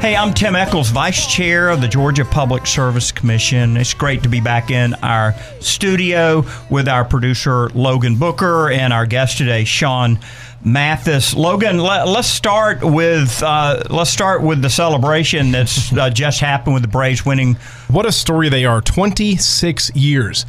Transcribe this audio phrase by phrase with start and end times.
[0.00, 3.76] Hey, I'm Tim Echols, Vice Chair of the Georgia Public Service Commission.
[3.76, 9.04] It's great to be back in our studio with our producer, Logan Booker, and our
[9.04, 10.18] guest today, Sean
[10.64, 11.34] Mathis.
[11.34, 16.72] Logan, let, us start with uh, let's start with the celebration that's uh, just happened
[16.72, 17.56] with the Braves winning.
[17.88, 18.80] What a story they are!
[18.80, 20.46] Twenty six years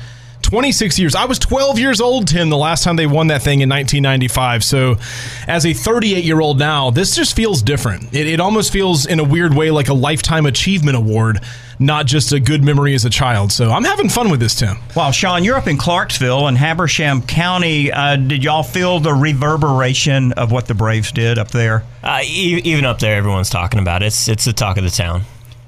[0.52, 1.16] 26 years.
[1.16, 4.66] I was 12 years old, Tim, the last time they won that thing in 1995.
[4.66, 4.98] So,
[5.48, 8.14] as a 38 year old now, this just feels different.
[8.14, 11.40] It, it, almost feels, in a weird way, like a lifetime achievement award,
[11.80, 13.54] not just a good memory as a child.
[13.54, 14.76] So, I'm having fun with this, Tim.
[14.94, 17.90] Wow, Sean, you're up in Clarksville and Habersham County.
[17.90, 21.86] Uh, did y'all feel the reverberation of what the Braves did up there?
[22.04, 24.08] Uh, e- even up there, everyone's talking about it.
[24.08, 25.22] It's, it's the talk of the town.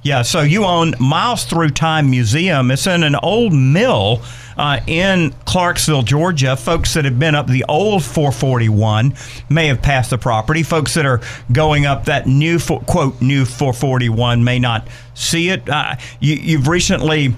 [0.04, 2.72] Yeah, so you own Miles Through Time Museum.
[2.72, 4.22] It's in an old mill
[4.58, 6.58] uh, in Clarksville, Georgia.
[6.58, 9.14] Folks that have been up the old 441
[9.50, 10.62] may have passed the property.
[10.62, 11.22] Folks that are
[11.54, 15.70] going up that new, quote, new 441 may not see it.
[15.70, 17.34] Uh, you, have recently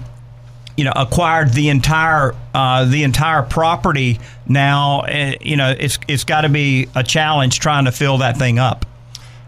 [0.76, 6.24] you know acquired the entire uh, the entire property now uh, you know it's it's
[6.24, 8.84] got to be a challenge trying to fill that thing up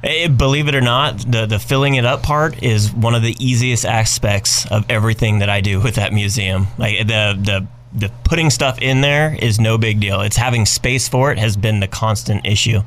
[0.03, 3.23] it, eh, believe it or not, the the filling it up part is one of
[3.23, 6.67] the easiest aspects of everything that I do with that museum.
[6.79, 10.21] Like the the the putting stuff in there is no big deal.
[10.21, 12.83] It's having space for it has been the constant issue.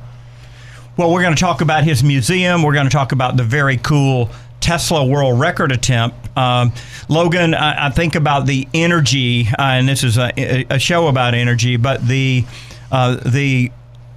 [0.96, 2.62] Well, we're going to talk about his museum.
[2.62, 4.30] We're going to talk about the very cool
[4.60, 6.36] Tesla world record attempt.
[6.36, 6.72] Um,
[7.08, 10.32] Logan, I, I, think about the energy, uh, and this is a,
[10.70, 12.44] a, show about energy, but the
[12.90, 13.70] uh, the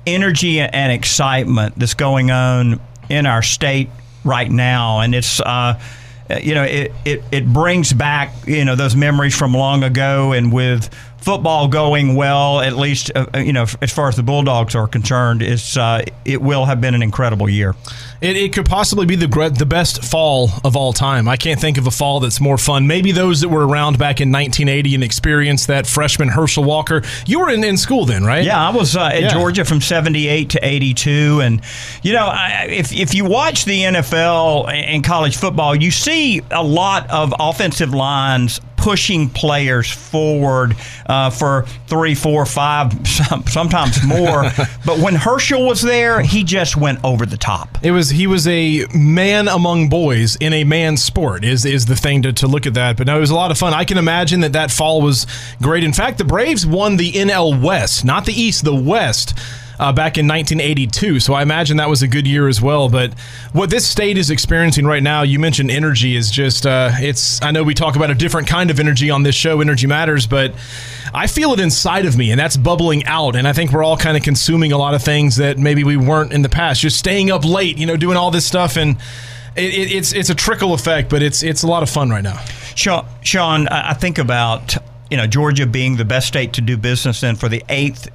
[0.06, 2.80] energy and excitement that's going on
[3.10, 3.90] in our state
[4.24, 5.40] right now, and it's.
[5.40, 5.80] Uh,
[6.42, 10.52] you know, it, it, it brings back, you know, those memories from long ago and
[10.52, 10.90] with
[11.26, 14.88] football going well, at least, uh, uh, you know, as far as the Bulldogs are
[14.88, 17.74] concerned, it's, uh, it will have been an incredible year.
[18.22, 19.28] It, it, could possibly be the
[19.58, 21.28] the best fall of all time.
[21.28, 22.88] I can't think of a fall that's more fun.
[22.88, 27.02] Maybe those that were around back in 1980 and experienced that freshman Herschel Walker.
[27.26, 28.46] You were in, in school then, right?
[28.46, 29.28] Yeah, I was uh, at yeah.
[29.30, 31.42] Georgia from 78 to 82.
[31.42, 31.62] And,
[32.04, 36.64] you know, I, if, if you watch the NFL and college football, you see a
[36.64, 40.76] lot of offensive lines pushing players forward
[41.08, 42.94] uh, for three, four, five,
[43.48, 44.44] sometimes more.
[44.86, 47.80] but when Herschel was there, he just went over the top.
[47.82, 51.96] It was he was a man among boys in a man's sport is is the
[51.96, 52.96] thing to, to look at that.
[52.96, 53.74] But no, it was a lot of fun.
[53.74, 55.26] I can imagine that that fall was
[55.60, 55.84] great.
[55.84, 59.36] In fact, the Braves won the NL West, not the East, the West
[59.80, 61.20] uh, back in 1982.
[61.20, 62.90] So I imagine that was a good year as well.
[62.90, 63.14] But
[63.54, 67.52] what this state is experiencing right now, you mentioned energy, is just, uh, it's, I
[67.52, 70.54] know we talk about a different kind of energy on this show, Energy Matters, but
[71.14, 73.36] I feel it inside of me and that's bubbling out.
[73.36, 75.98] And I think we're all kind of consuming a lot of things that maybe we
[75.98, 78.78] weren't in the past, just staying up late, you know, doing all this stuff.
[78.78, 78.98] And,
[79.56, 82.24] it, it, it's it's a trickle effect, but it's it's a lot of fun right
[82.24, 82.38] now.
[82.76, 84.76] Sean, Sean, I think about
[85.10, 88.10] you know Georgia being the best state to do business in for the eighth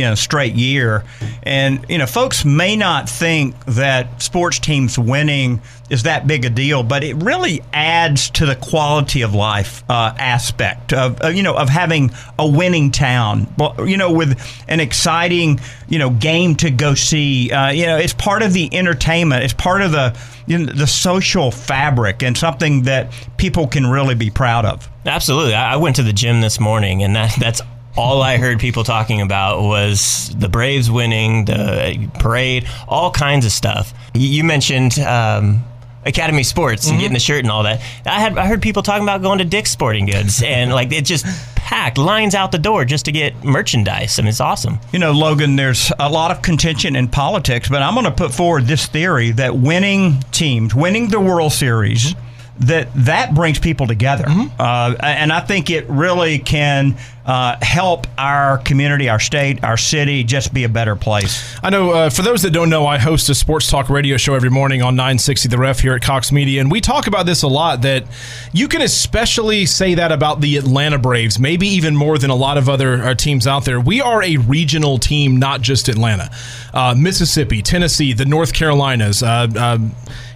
[0.00, 1.04] you know straight year.
[1.42, 5.60] And you know folks may not think that sports teams winning
[5.90, 10.14] is that big a deal but it really adds to the quality of life uh,
[10.18, 13.46] aspect of you know of having a winning town.
[13.78, 18.14] You know with an exciting you know game to go see uh, you know it's
[18.14, 19.44] part of the entertainment.
[19.44, 24.14] It's part of the you know, the social fabric and something that people can really
[24.14, 24.88] be proud of.
[25.04, 25.54] Absolutely.
[25.54, 27.60] I went to the gym this morning and that that's
[28.00, 33.52] all I heard people talking about was the Braves winning, the parade, all kinds of
[33.52, 33.92] stuff.
[34.14, 35.64] You mentioned um,
[36.04, 37.00] Academy Sports and mm-hmm.
[37.00, 37.80] getting the shirt and all that.
[38.06, 41.04] I had I heard people talking about going to Dick's Sporting Goods and like it
[41.04, 41.26] just
[41.56, 44.18] packed, lines out the door just to get merchandise.
[44.18, 44.78] I mean, it's awesome.
[44.92, 48.32] You know, Logan, there's a lot of contention in politics, but I'm going to put
[48.32, 52.14] forward this theory that winning teams, winning the World Series,
[52.60, 58.58] that that brings people together, uh, and I think it really can uh, help our
[58.58, 61.56] community, our state, our city just be a better place.
[61.62, 64.34] I know uh, for those that don't know, I host a sports talk radio show
[64.34, 67.42] every morning on 960 The Ref here at Cox Media, and we talk about this
[67.42, 67.82] a lot.
[67.82, 68.04] That
[68.52, 72.58] you can especially say that about the Atlanta Braves, maybe even more than a lot
[72.58, 73.80] of other uh, teams out there.
[73.80, 76.30] We are a regional team, not just Atlanta.
[76.74, 79.78] Uh, Mississippi, Tennessee, the North Carolinas, uh,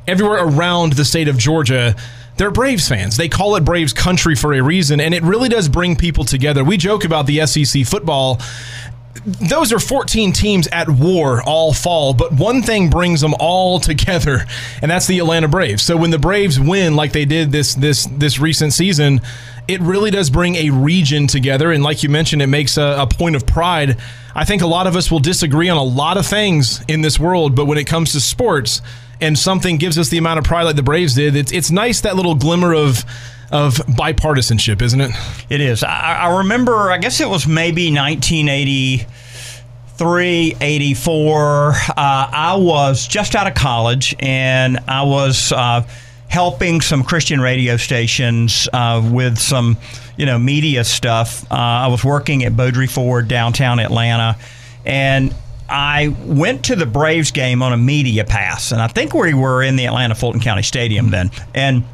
[0.06, 1.96] everywhere around the state of Georgia.
[2.36, 3.16] They're Braves fans.
[3.16, 6.64] They call it Braves country for a reason, and it really does bring people together.
[6.64, 8.40] We joke about the SEC football
[9.26, 14.44] those are 14 teams at war all fall, but one thing brings them all together,
[14.82, 15.82] and that's the Atlanta Braves.
[15.82, 19.20] So when the Braves win like they did this this this recent season,
[19.66, 23.06] it really does bring a region together, and like you mentioned, it makes a, a
[23.06, 23.98] point of pride.
[24.34, 27.18] I think a lot of us will disagree on a lot of things in this
[27.18, 28.82] world, but when it comes to sports
[29.24, 32.02] and something gives us the amount of pride like the Braves did, it's it's nice
[32.02, 33.02] that little glimmer of
[33.50, 35.12] of bipartisanship, isn't it?
[35.48, 35.82] It is.
[35.84, 41.70] I, I remember, I guess it was maybe 1983, 84.
[41.70, 45.86] Uh, I was just out of college and I was uh,
[46.28, 49.76] helping some Christian radio stations uh, with some,
[50.16, 51.44] you know, media stuff.
[51.50, 54.36] Uh, I was working at Beaudry Ford downtown Atlanta.
[54.84, 55.32] And
[55.68, 59.62] I went to the Braves game on a media pass, and I think we were
[59.62, 61.30] in the Atlanta Fulton County Stadium then.
[61.54, 61.84] And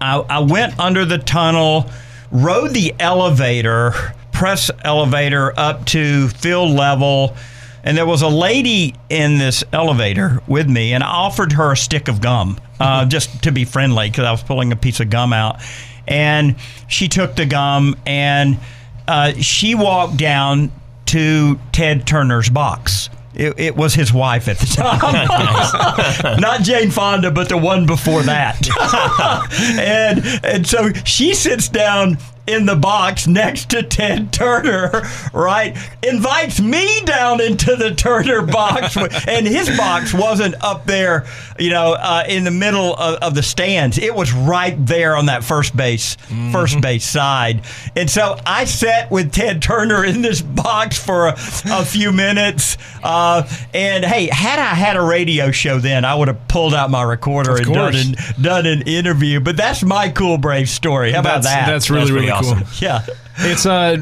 [0.00, 1.90] I, I went under the tunnel,
[2.30, 3.92] rode the elevator,
[4.32, 7.36] press elevator up to field level,
[7.84, 11.76] and there was a lady in this elevator with me, and I offered her a
[11.76, 15.10] stick of gum uh, just to be friendly because I was pulling a piece of
[15.10, 15.60] gum out.
[16.06, 16.56] And
[16.88, 18.58] she took the gum and
[19.06, 20.72] uh, she walked down
[21.12, 23.10] to Ted Turner's box.
[23.34, 24.66] It, it was his wife at the
[26.26, 28.58] time, not Jane Fonda, but the one before that.
[29.78, 35.02] and and so she sits down in the box next to Ted Turner,
[35.32, 35.76] right?
[36.02, 38.96] Invites me down into the Turner box,
[39.28, 41.26] and his box wasn't up there,
[41.58, 43.96] you know, uh, in the middle of, of, the stands.
[43.98, 46.52] It was right there on that first base, mm-hmm.
[46.52, 47.62] first base side.
[47.96, 51.36] And so I sat with Ted Turner in this box for a,
[51.66, 52.76] a few minutes.
[53.02, 56.90] Uh, and hey, had I had a radio show then, I would have pulled out
[56.90, 59.40] my recorder and done an, done an interview.
[59.40, 61.12] But that's my cool brave story.
[61.12, 61.66] How about that's, that?
[61.66, 62.58] That's really that's really awesome.
[62.58, 62.68] cool.
[62.80, 63.06] Yeah.
[63.38, 63.96] It's uh,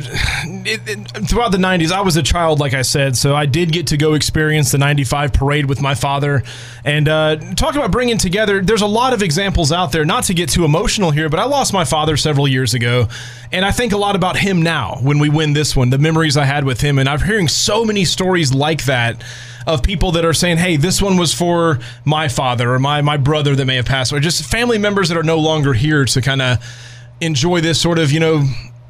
[0.67, 1.93] it, it, throughout the '90s.
[1.93, 4.79] I was a child, like I said, so I did get to go experience the
[4.79, 6.43] '95 parade with my father.
[6.85, 8.61] And uh, talk about bringing together.
[8.61, 10.05] There's a lot of examples out there.
[10.05, 13.07] Not to get too emotional here, but I lost my father several years ago,
[13.53, 15.91] and I think a lot about him now when we win this one.
[15.91, 19.23] The memories I had with him, and I'm hearing so many stories like that
[19.65, 23.17] of people that are saying, "Hey, this one was for my father or my my
[23.17, 26.21] brother that may have passed, or just family members that are no longer here to
[26.21, 26.87] kind of."
[27.21, 28.45] Enjoy this sort of you know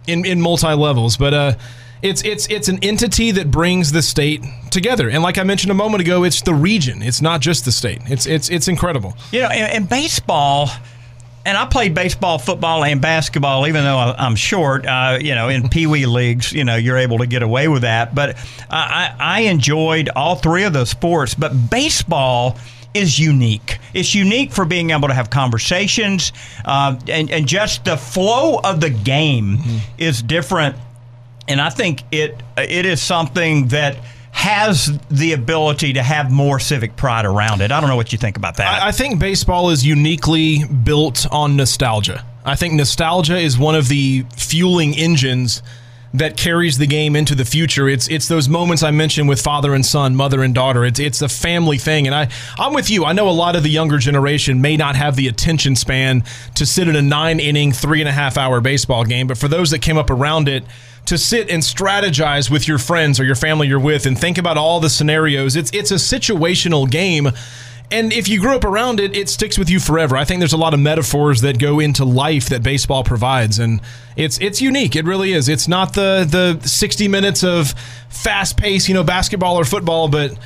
[0.07, 1.53] in in multi levels, but uh.
[2.03, 5.75] It's it's it's an entity that brings the state together, and like I mentioned a
[5.75, 7.03] moment ago, it's the region.
[7.03, 8.01] It's not just the state.
[8.07, 9.19] It's it's it's incredible.
[9.33, 10.71] You know, and, baseball
[11.45, 13.67] and I played baseball, football, and basketball.
[13.67, 17.19] Even though I'm short, uh, you know, in pee wee leagues, you know, you're able
[17.19, 18.15] to get away with that.
[18.15, 18.37] But
[18.69, 21.35] I, I enjoyed all three of those sports.
[21.35, 22.59] But baseball
[22.95, 23.79] is unique.
[23.95, 26.33] It's unique for being able to have conversations,
[26.65, 29.79] uh, and, and just the flow of the game mm-hmm.
[29.99, 30.77] is different.
[31.49, 33.97] And I think it it is something that
[34.33, 37.73] has the ability to have more civic pride around it.
[37.73, 38.83] I don't know what you think about that.
[38.83, 42.25] I, I think baseball is uniquely built on nostalgia.
[42.45, 45.63] I think nostalgia is one of the fueling engines
[46.13, 47.89] that carries the game into the future.
[47.89, 50.85] It's it's those moments I mentioned with father and son, mother and daughter.
[50.85, 53.05] It's it's a family thing, and I I'm with you.
[53.05, 56.25] I know a lot of the younger generation may not have the attention span
[56.57, 59.49] to sit in a nine inning, three and a half hour baseball game, but for
[59.49, 60.65] those that came up around it.
[61.07, 64.57] To sit and strategize with your friends or your family you're with and think about
[64.57, 65.57] all the scenarios.
[65.57, 67.31] It's it's a situational game
[67.91, 70.17] and if you grew up around it, it sticks with you forever.
[70.17, 73.81] I think there's a lot of metaphors that go into life that baseball provides, and
[74.17, 74.95] it's it's unique.
[74.97, 75.49] It really is.
[75.49, 77.73] It's not the the 60 minutes of
[78.09, 80.39] fast pace, you know, basketball or football, but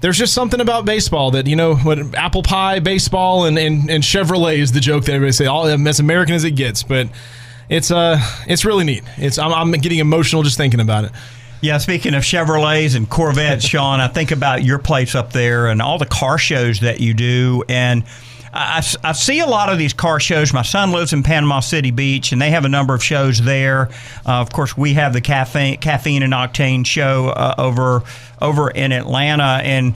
[0.00, 4.04] there's just something about baseball that you know what apple pie baseball and, and, and
[4.04, 7.08] chevrolet is the joke that everybody say all as american as it gets but
[7.70, 11.12] it's uh it's really neat it's I'm, I'm getting emotional just thinking about it
[11.64, 15.80] yeah, speaking of Chevrolets and Corvettes, Sean, I think about your place up there and
[15.80, 17.64] all the car shows that you do.
[17.70, 18.04] And
[18.52, 20.52] I, I, see a lot of these car shows.
[20.52, 23.88] My son lives in Panama City Beach, and they have a number of shows there.
[24.26, 28.02] Uh, of course, we have the caffeine, caffeine and octane show uh, over
[28.42, 29.94] over in Atlanta, and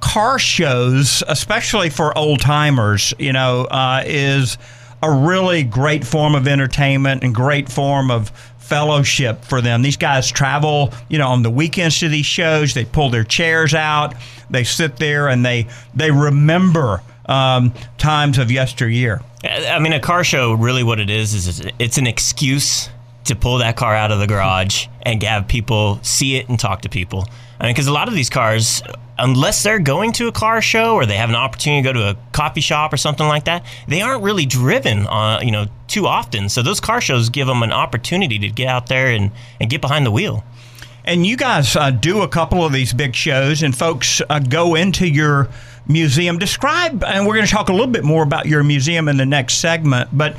[0.00, 4.58] car shows, especially for old timers, you know, uh, is
[5.02, 9.82] a really great form of entertainment and great form of fellowship for them.
[9.82, 12.74] These guys travel, you know, on the weekends to these shows.
[12.74, 14.14] They pull their chairs out,
[14.50, 19.22] they sit there, and they they remember um, times of yesteryear.
[19.44, 22.90] I mean, a car show really what it is is it's an excuse
[23.24, 26.82] to pull that car out of the garage and have people see it and talk
[26.82, 27.26] to people.
[27.58, 28.82] I mean, because a lot of these cars,
[29.18, 32.10] unless they're going to a car show or they have an opportunity to go to
[32.10, 36.06] a coffee shop or something like that, they aren't really driven, uh, you know, too
[36.06, 36.48] often.
[36.48, 39.80] So those car shows give them an opportunity to get out there and, and get
[39.80, 40.44] behind the wheel.
[41.04, 44.74] And you guys uh, do a couple of these big shows, and folks uh, go
[44.74, 45.48] into your
[45.88, 46.38] museum.
[46.38, 49.26] Describe, and we're going to talk a little bit more about your museum in the
[49.26, 50.10] next segment.
[50.12, 50.36] But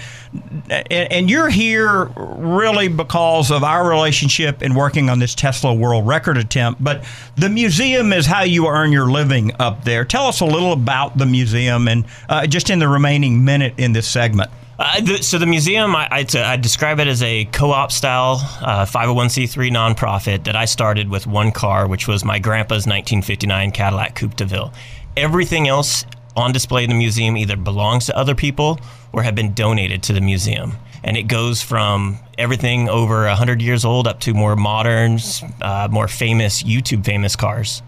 [0.70, 6.38] and you're here really because of our relationship in working on this Tesla World Record
[6.38, 6.84] attempt.
[6.84, 7.04] But
[7.36, 10.06] the museum is how you earn your living up there.
[10.06, 13.94] Tell us a little about the museum, and uh, just in the remaining minute in
[13.94, 14.52] this segment.
[14.80, 18.86] Uh, the, so the museum, I, I, I, describe it as a co-op style uh,
[18.86, 24.36] 501c3 nonprofit that I started with one car, which was my grandpa's 1959 Cadillac Coupe
[24.36, 24.72] de Ville
[25.18, 26.06] everything else
[26.36, 28.80] on display in the museum either belongs to other people
[29.12, 30.74] or have been donated to the museum.
[31.04, 35.20] And it goes from everything over 100 years old up to more modern,
[35.62, 37.82] uh, more famous, YouTube famous cars.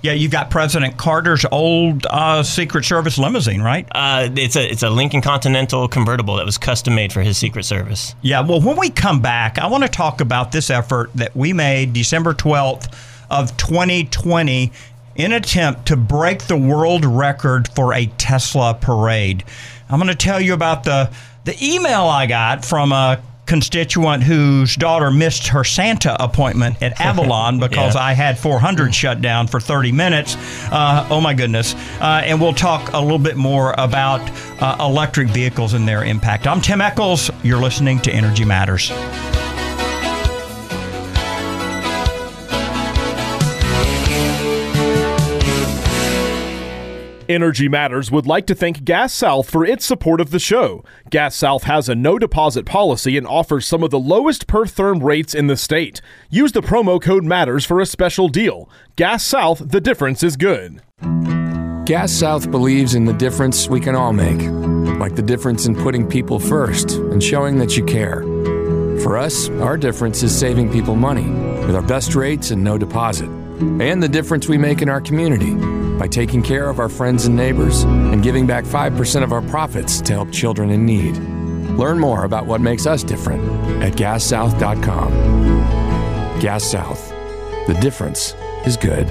[0.00, 3.86] Yeah, you've got President Carter's old uh, Secret Service limousine, right?
[3.92, 7.64] Uh, it's a it's a Lincoln Continental convertible that was custom made for his Secret
[7.64, 8.16] Service.
[8.20, 11.52] Yeah, well, when we come back, I want to talk about this effort that we
[11.52, 12.92] made December 12th
[13.30, 14.72] of 2020
[15.14, 19.44] in attempt to break the world record for a Tesla parade.
[19.88, 21.10] I'm going to tell you about the
[21.44, 27.58] the email I got from a constituent whose daughter missed her Santa appointment at Avalon
[27.58, 28.02] because yeah.
[28.02, 30.36] I had 400 shut down for 30 minutes.
[30.70, 31.74] Uh, oh my goodness.
[32.00, 34.20] Uh, and we'll talk a little bit more about
[34.62, 36.46] uh, electric vehicles and their impact.
[36.46, 37.30] I'm Tim Echols.
[37.42, 38.92] You're listening to Energy Matters.
[47.28, 50.84] Energy Matters would like to thank Gas South for its support of the show.
[51.10, 55.02] Gas South has a no deposit policy and offers some of the lowest per therm
[55.02, 56.00] rates in the state.
[56.30, 58.68] Use the promo code MATTERS for a special deal.
[58.96, 60.82] Gas South, the difference is good.
[61.84, 64.40] Gas South believes in the difference we can all make,
[64.98, 68.22] like the difference in putting people first and showing that you care.
[69.02, 71.28] For us, our difference is saving people money
[71.66, 73.28] with our best rates and no deposit,
[73.80, 75.56] and the difference we make in our community
[75.98, 80.00] by taking care of our friends and neighbors and giving back 5% of our profits
[80.02, 81.16] to help children in need.
[81.78, 83.42] Learn more about what makes us different
[83.82, 85.12] at gassouth.com.
[86.40, 87.10] Gas South.
[87.66, 88.34] The difference
[88.66, 89.10] is good.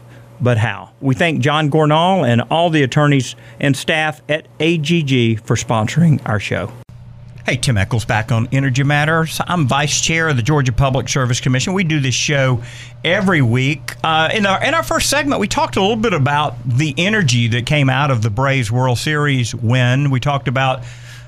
[0.41, 0.91] but how.
[0.99, 6.39] We thank John Gornall and all the attorneys and staff at AGG for sponsoring our
[6.39, 6.71] show.
[7.45, 9.41] Hey, Tim Echols back on Energy Matters.
[9.47, 11.73] I'm Vice Chair of the Georgia Public Service Commission.
[11.73, 12.61] We do this show
[13.03, 13.95] every week.
[14.03, 17.47] Uh, in, our, in our first segment, we talked a little bit about the energy
[17.47, 20.11] that came out of the Braves World Series win.
[20.11, 20.83] We talked about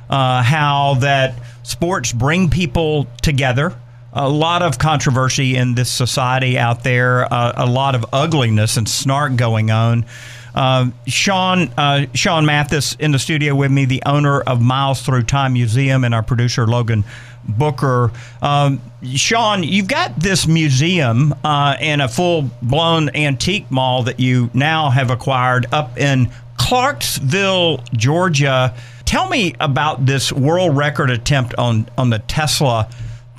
[0.08, 3.76] uh, how that sports bring people together
[4.14, 8.88] a lot of controversy in this society out there, uh, a lot of ugliness and
[8.88, 10.06] snark going on.
[10.54, 15.24] Uh, Sean uh, Sean Mathis in the studio with me, the owner of Miles Through
[15.24, 17.04] Time Museum, and our producer Logan
[17.44, 18.12] Booker.
[18.40, 24.52] Um, Sean, you've got this museum uh, and a full blown antique mall that you
[24.54, 28.76] now have acquired up in Clarksville, Georgia.
[29.06, 32.88] Tell me about this world record attempt on on the Tesla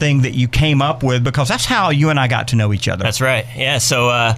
[0.05, 2.75] thing that you came up with because that's how you and I got to know
[2.75, 3.03] each other.
[3.03, 3.47] That's right.
[3.57, 3.79] Yeah.
[3.79, 4.35] So uh,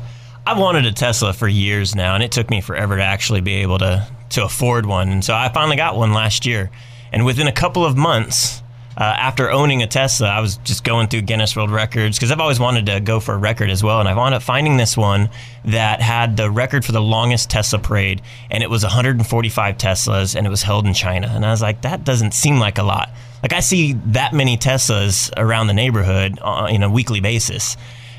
[0.46, 3.56] I've wanted a Tesla for years now, and it took me forever to actually be
[3.56, 5.08] able to to afford one.
[5.08, 6.70] And so I finally got one last year,
[7.12, 8.62] and within a couple of months.
[8.96, 12.40] Uh, after owning a Tesla, I was just going through Guinness World Records because I've
[12.40, 14.00] always wanted to go for a record as well.
[14.00, 15.28] And I wound up finding this one
[15.66, 20.46] that had the record for the longest Tesla parade, and it was 145 Teslas, and
[20.46, 21.26] it was held in China.
[21.28, 23.10] And I was like, that doesn't seem like a lot.
[23.42, 27.76] Like I see that many Teslas around the neighborhood on a weekly basis,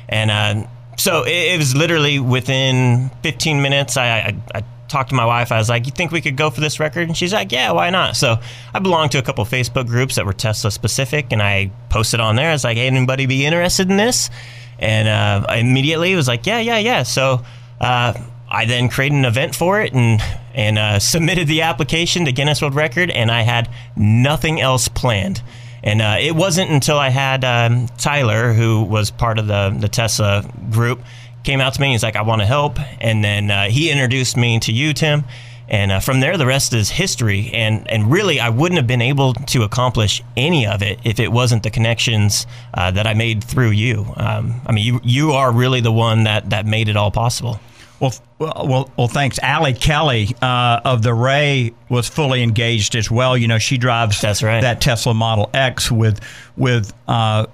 [0.08, 3.96] and uh, so it, it, was literally within 15 minutes.
[3.96, 5.52] I, I, I talked to my wife.
[5.52, 7.72] I was like, "You think we could go for this record?" And she's like, "Yeah,
[7.72, 8.38] why not?" So
[8.74, 12.36] I belonged to a couple Facebook groups that were Tesla specific, and I posted on
[12.36, 12.50] there.
[12.50, 14.30] I was like, "Hey, anybody be interested in this?"
[14.78, 17.44] And uh, I immediately was like, "Yeah, yeah, yeah." So
[17.80, 18.14] uh,
[18.48, 20.20] I then created an event for it and
[20.54, 25.42] and uh, submitted the application to Guinness World Record, and I had nothing else planned.
[25.82, 29.88] And uh, it wasn't until I had um, Tyler, who was part of the the
[29.88, 31.00] Tesla group,
[31.48, 31.92] came out to me.
[31.92, 35.24] He's like, "I want to help," and then uh, he introduced me to you, Tim.
[35.70, 37.50] And uh, from there, the rest is history.
[37.54, 41.32] And and really, I wouldn't have been able to accomplish any of it if it
[41.32, 44.06] wasn't the connections uh, that I made through you.
[44.16, 47.58] Um, I mean, you you are really the one that that made it all possible.
[48.00, 49.38] Well, well, well, thanks.
[49.40, 53.36] Allie Kelly uh, of the Ray was fully engaged as well.
[53.36, 54.60] You know, she drives That's right.
[54.60, 56.20] that Tesla Model X with
[56.56, 57.46] with uh,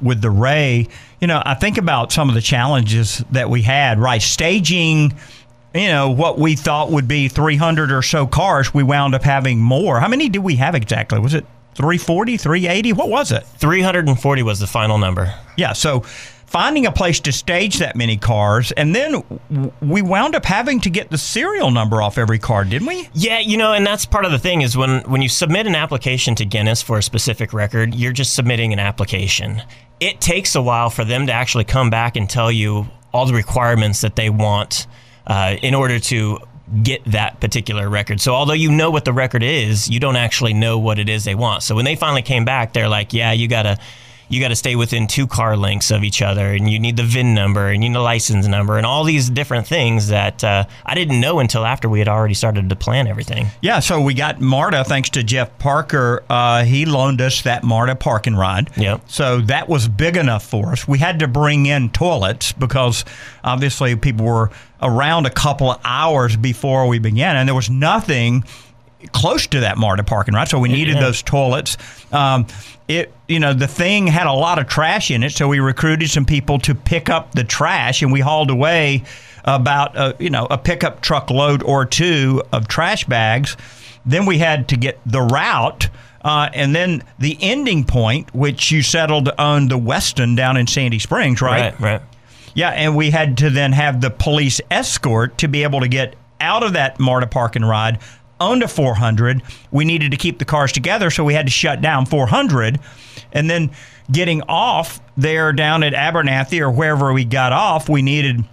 [0.00, 0.88] with the Ray.
[1.20, 3.98] You know, I think about some of the challenges that we had.
[3.98, 5.14] Right, staging.
[5.74, 9.60] You know what we thought would be 300 or so cars, we wound up having
[9.60, 10.00] more.
[10.00, 11.20] How many did we have exactly?
[11.20, 12.92] Was it 340, 380?
[12.94, 13.44] What was it?
[13.44, 15.32] 340 was the final number.
[15.56, 15.72] Yeah.
[15.72, 16.04] So
[16.50, 19.22] finding a place to stage that many cars, and then
[19.80, 23.08] we wound up having to get the serial number off every car, didn't we?
[23.14, 25.76] Yeah, you know, and that's part of the thing is when when you submit an
[25.76, 29.62] application to Guinness for a specific record, you're just submitting an application.
[30.00, 33.34] It takes a while for them to actually come back and tell you all the
[33.34, 34.88] requirements that they want
[35.28, 36.38] uh, in order to
[36.82, 38.20] get that particular record.
[38.20, 41.24] So although you know what the record is, you don't actually know what it is
[41.24, 41.62] they want.
[41.62, 43.78] So when they finally came back, they're like, "Yeah, you got to
[44.30, 47.02] you got to stay within two car lengths of each other, and you need the
[47.02, 50.64] VIN number, and you need the license number, and all these different things that uh,
[50.86, 53.48] I didn't know until after we had already started to plan everything.
[53.60, 56.22] Yeah, so we got MARTA thanks to Jeff Parker.
[56.30, 58.70] Uh, he loaned us that MARTA parking ride.
[58.76, 59.02] Yep.
[59.08, 60.86] So that was big enough for us.
[60.86, 63.04] We had to bring in toilets because
[63.42, 68.44] obviously people were around a couple of hours before we began, and there was nothing
[69.12, 71.00] close to that MARTA parking ride, so we needed yeah.
[71.00, 71.76] those toilets.
[72.12, 72.46] Um,
[72.88, 76.10] it you know the thing had a lot of trash in it, so we recruited
[76.10, 79.04] some people to pick up the trash, and we hauled away
[79.44, 83.56] about a, you know a pickup truck load or two of trash bags.
[84.04, 85.88] Then we had to get the route.
[86.22, 90.98] Uh, and then the ending point, which you settled on the Westin down in Sandy
[90.98, 91.72] Springs, right?
[91.72, 92.02] Right, right.
[92.52, 96.16] Yeah, and we had to then have the police escort to be able to get
[96.40, 98.00] out of that MARTA parking ride
[98.40, 99.42] onto 400.
[99.70, 102.80] We needed to keep the cars together, so we had to shut down 400.
[103.32, 103.70] And then
[104.10, 108.44] getting off there down at Abernathy or wherever we got off, we needed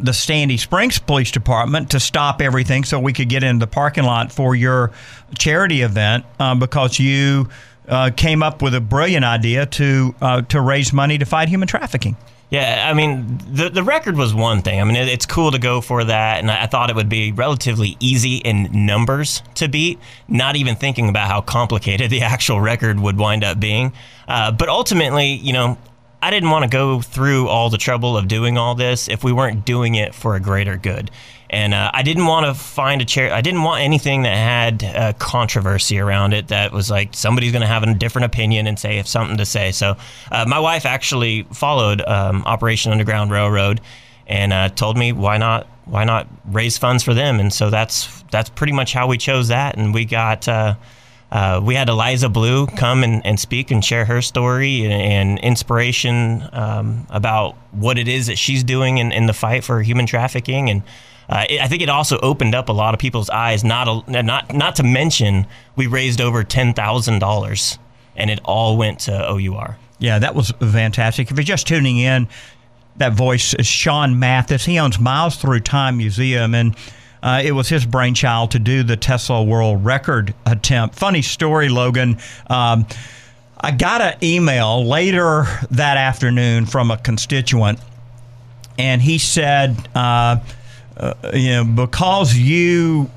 [0.00, 4.04] the Sandy Springs Police Department to stop everything so we could get into the parking
[4.04, 4.90] lot for your
[5.38, 7.48] charity event um, because you
[7.88, 11.68] uh, came up with a brilliant idea to uh, to raise money to fight human
[11.68, 12.16] trafficking.
[12.52, 14.78] Yeah, I mean, the the record was one thing.
[14.78, 17.08] I mean, it, it's cool to go for that, and I, I thought it would
[17.08, 19.98] be relatively easy in numbers to beat.
[20.28, 23.94] Not even thinking about how complicated the actual record would wind up being.
[24.28, 25.78] Uh, but ultimately, you know,
[26.20, 29.32] I didn't want to go through all the trouble of doing all this if we
[29.32, 31.10] weren't doing it for a greater good.
[31.52, 33.30] And uh, I didn't want to find a chair.
[33.30, 36.48] I didn't want anything that had uh, controversy around it.
[36.48, 39.70] That was like somebody's going to have a different opinion and say something to say.
[39.70, 39.96] So
[40.30, 43.82] uh, my wife actually followed um, Operation Underground Railroad
[44.26, 47.38] and uh, told me why not why not raise funds for them.
[47.38, 49.76] And so that's that's pretty much how we chose that.
[49.76, 50.76] And we got uh,
[51.30, 55.38] uh, we had Eliza Bleu come and, and speak and share her story and, and
[55.40, 60.06] inspiration um, about what it is that she's doing in, in the fight for human
[60.06, 60.70] trafficking.
[60.70, 60.82] And
[61.28, 63.64] uh, it, I think it also opened up a lot of people's eyes.
[63.64, 67.78] Not a, not not to mention we raised over ten thousand dollars,
[68.16, 69.78] and it all went to OUR.
[69.98, 71.30] Yeah, that was fantastic.
[71.30, 72.28] If you're just tuning in,
[72.96, 74.64] that voice is Sean Mathis.
[74.64, 76.76] He owns Miles Through Time Museum and
[77.22, 80.96] uh, it was his brainchild to do the Tesla World Record attempt.
[80.96, 82.18] Funny story, Logan.
[82.48, 82.86] Um,
[83.60, 87.78] I got an email later that afternoon from a constituent,
[88.76, 90.38] and he said, uh,
[90.96, 93.10] uh, you know, because you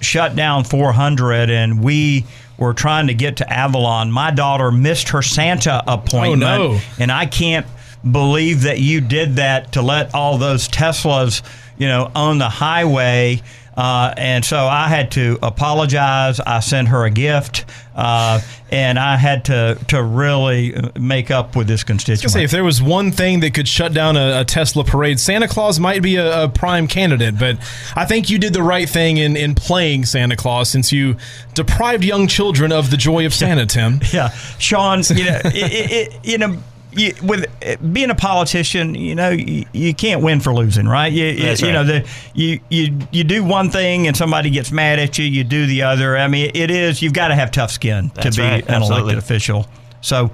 [0.00, 2.24] shut down 400 and we
[2.58, 6.60] were trying to get to Avalon, my daughter missed her Santa appointment.
[6.60, 6.80] Oh, no.
[6.98, 7.66] And I can't
[8.08, 11.42] believe that you did that to let all those Teslas,
[11.78, 13.42] you know, on the highway.
[13.76, 16.40] Uh, and so I had to apologize.
[16.40, 21.68] I sent her a gift, uh, and I had to to really make up with
[21.68, 22.32] this constituent.
[22.32, 25.48] say, if there was one thing that could shut down a, a Tesla parade, Santa
[25.48, 27.38] Claus might be a, a prime candidate.
[27.38, 27.58] But
[27.96, 31.16] I think you did the right thing in, in playing Santa Claus since you
[31.54, 34.00] deprived young children of the joy of Santa, Tim.
[34.12, 35.02] Yeah, Sean.
[35.08, 36.58] You know, it, it, you know,
[36.94, 37.46] you, with
[37.92, 41.12] being a politician, you know, you, you can't win for losing, right?
[41.12, 41.72] You, you- That's you right.
[41.72, 45.44] know, the you you you do one thing and somebody gets mad at you, you
[45.44, 46.16] do the other.
[46.16, 48.74] I mean, it is you've got to have tough skin That's to be right, an
[48.74, 49.12] absolutely.
[49.12, 49.66] elected official.
[50.00, 50.32] So.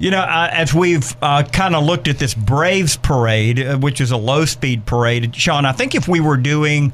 [0.00, 4.00] You know, uh, as we've uh, kind of looked at this Braves parade, uh, which
[4.00, 6.92] is a low speed parade, Sean, I think if we were doing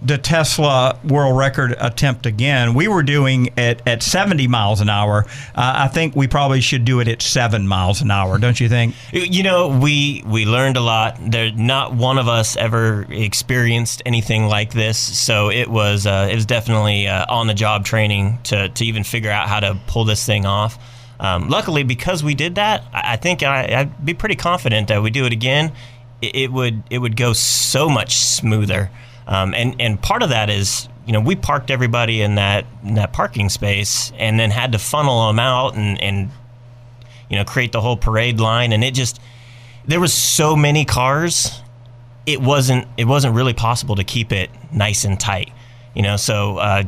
[0.00, 5.24] the Tesla world record attempt again, we were doing it at 70 miles an hour.
[5.54, 8.68] Uh, I think we probably should do it at seven miles an hour, don't you
[8.68, 8.94] think?
[9.12, 11.18] You know, we we learned a lot.
[11.20, 16.34] There, not one of us ever experienced anything like this, so it was uh, it
[16.34, 20.04] was definitely uh, on the job training to to even figure out how to pull
[20.04, 20.78] this thing off.
[21.20, 25.10] Um, luckily, because we did that, I think I, I'd be pretty confident that we
[25.10, 25.72] do it again.
[26.22, 28.90] It, it would it would go so much smoother.
[29.28, 32.94] Um, and and part of that is you know we parked everybody in that in
[32.94, 36.30] that parking space and then had to funnel them out and and
[37.30, 38.72] you know create the whole parade line.
[38.72, 39.20] And it just
[39.86, 41.62] there was so many cars
[42.26, 45.52] it wasn't it wasn't really possible to keep it nice and tight
[45.98, 46.16] you know?
[46.16, 46.84] So uh,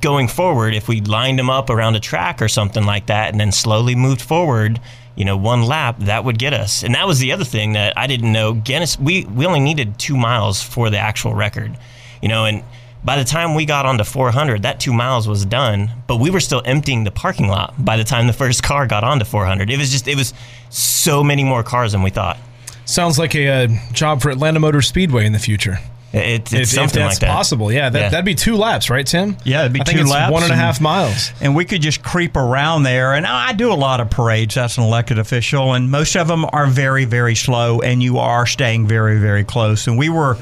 [0.00, 3.40] going forward if we lined them up around a track or something like that and
[3.40, 4.80] then slowly moved forward
[5.16, 6.82] you know one lap that would get us.
[6.82, 8.54] And that was the other thing that i didn't know.
[8.54, 11.76] Guinness we we only needed two miles for the actual record
[12.22, 12.62] you know and
[13.02, 16.40] by the time we got onto 400 that two miles was done but we were
[16.40, 19.78] still emptying the parking lot by the time the first car got onto 400 it
[19.78, 20.34] was just it was
[20.68, 22.38] so many more cars than we thought.
[22.84, 25.78] Sounds like a, uh job for Atlanta Motor Speedway in the future.
[26.12, 28.08] It, it's If, if something that's like that possible, yeah, that, Yeah.
[28.08, 29.36] that'd be two laps, right, Tim?
[29.44, 31.32] Yeah, it'd be I think two it's laps one and a and- half miles.
[31.40, 33.14] and we could just creep around there.
[33.14, 36.44] And I do a lot of parades as an elected official, and most of them
[36.52, 39.86] are very, very slow, and you are staying very, very close.
[39.86, 40.36] And we were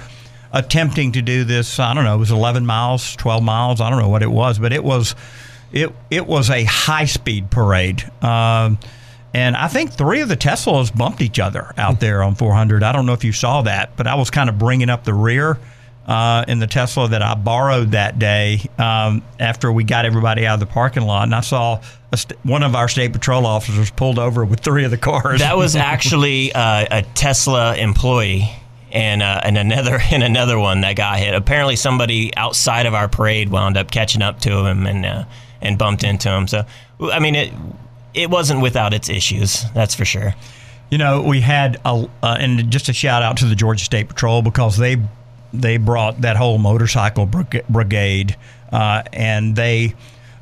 [0.53, 1.79] attempting to do this.
[1.79, 3.81] I don't know, it was 11 miles, 12 miles.
[3.83, 5.15] I don't know what it was, but it was
[5.71, 8.03] it it was a high speed parade.
[8.23, 8.79] Um,
[9.35, 12.83] and I think three of the Teslas bumped each other out there on 400.
[12.83, 15.15] I don't know if you saw that, but I was kind of bringing up the
[15.15, 15.59] rear
[16.07, 20.55] uh, in the Tesla that I borrowed that day um, after we got everybody out
[20.55, 23.91] of the parking lot, and I saw a st- one of our state patrol officers
[23.91, 25.41] pulled over with three of the cars.
[25.41, 28.51] That was actually uh, a Tesla employee.
[28.91, 31.35] And, uh, and another and another one that got hit.
[31.35, 35.25] Apparently, somebody outside of our parade wound up catching up to him and uh,
[35.61, 36.49] and bumped into him.
[36.49, 36.65] So,
[36.99, 37.53] I mean, it
[38.15, 39.65] it wasn't without its issues.
[39.75, 40.35] That's for sure.
[40.91, 44.09] You know, we had a, uh, and just a shout out to the Georgia State
[44.09, 44.97] Patrol because they
[45.53, 48.37] they brought that whole motorcycle brigade,
[48.71, 49.95] uh, and they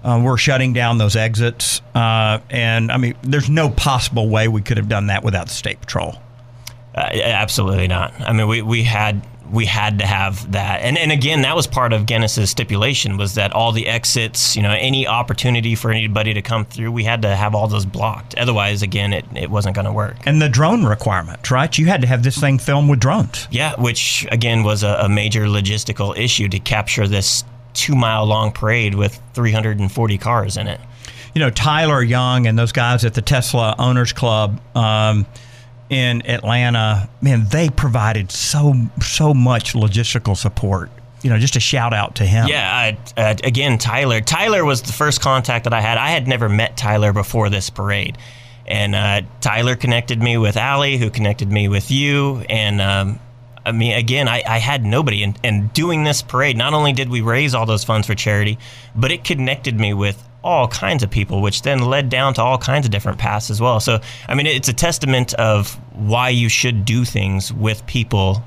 [0.05, 1.81] uh, were shutting down those exits.
[1.95, 5.55] Uh, and I mean, there's no possible way we could have done that without the
[5.55, 6.17] State Patrol.
[6.97, 8.15] Uh, absolutely not.
[8.21, 11.67] I mean, we, we had we had to have that, and and again, that was
[11.69, 16.35] part of Guinness's stipulation was that all the exits, you know, any opportunity for anybody
[16.35, 18.35] to come through, we had to have all those blocked.
[18.37, 20.17] Otherwise, again, it, it wasn't going to work.
[20.25, 21.77] And the drone requirement, right?
[21.79, 23.47] You had to have this thing filmed with drones.
[23.51, 28.51] Yeah, which again was a, a major logistical issue to capture this two mile long
[28.53, 30.81] parade with 340 cars in it.
[31.35, 35.27] you know Tyler Young and those guys at the Tesla Owners Club um,
[35.88, 40.90] in Atlanta, man, they provided so so much logistical support.
[41.22, 42.46] You know, just a shout out to him.
[42.46, 42.70] Yeah,
[43.16, 44.20] I, uh, again, Tyler.
[44.20, 45.99] Tyler was the first contact that I had.
[45.99, 48.16] I had never met Tyler before this parade.
[48.66, 52.44] And uh, Tyler connected me with Allie, who connected me with you.
[52.49, 53.20] And um,
[53.64, 55.22] I mean, again, I, I had nobody.
[55.22, 58.59] And, and doing this parade, not only did we raise all those funds for charity,
[58.94, 62.57] but it connected me with all kinds of people, which then led down to all
[62.57, 63.81] kinds of different paths as well.
[63.81, 68.43] So, I mean, it's a testament of why you should do things with people.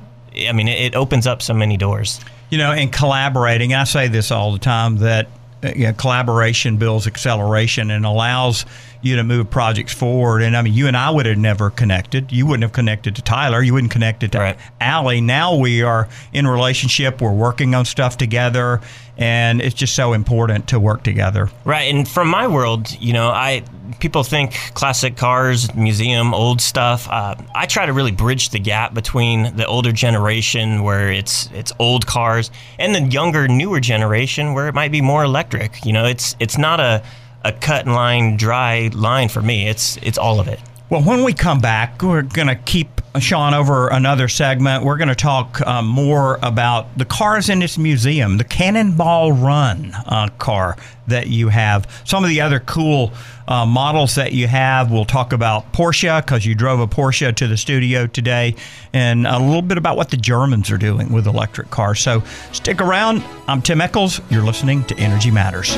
[0.47, 2.21] I mean, it, opens up so many doors.
[2.49, 3.73] You know, and collaborating.
[3.73, 5.27] I say this all the time that
[5.63, 8.65] Uh, you know, collaboration builds acceleration and allows
[9.01, 10.41] you to move projects forward.
[10.41, 12.31] And I mean, you and I would have never connected.
[12.31, 13.61] You wouldn't have connected to Tyler.
[13.61, 14.57] You wouldn't connected to Right.
[14.79, 15.21] Allie.
[15.21, 17.21] Now we are in relationship.
[17.21, 18.81] We're working on stuff together,
[19.17, 21.49] and it's just so important to work together.
[21.65, 23.63] Right, and from my world, you know, I
[23.99, 27.07] people think classic cars, museum, old stuff.
[27.09, 31.71] Uh, I try to really bridge the gap between the older generation, where it's it's
[31.79, 35.85] old cars, and the younger, newer generation, where it might be more electric.
[35.85, 37.03] You know, it's it's not a
[37.43, 39.67] a cut and line, dry line for me.
[39.67, 40.59] It's it's all of it.
[40.89, 42.87] Well, when we come back, we're going to keep
[43.19, 44.83] Sean over another segment.
[44.83, 49.91] We're going to talk um, more about the cars in this museum, the Cannonball Run
[49.93, 53.13] uh, car that you have, some of the other cool
[53.47, 54.89] uh, models that you have.
[54.89, 58.55] We'll talk about Porsche because you drove a Porsche to the studio today,
[58.91, 61.99] and a little bit about what the Germans are doing with electric cars.
[61.99, 63.23] So stick around.
[63.47, 64.21] I'm Tim Echols.
[64.31, 65.77] You're listening to Energy Matters.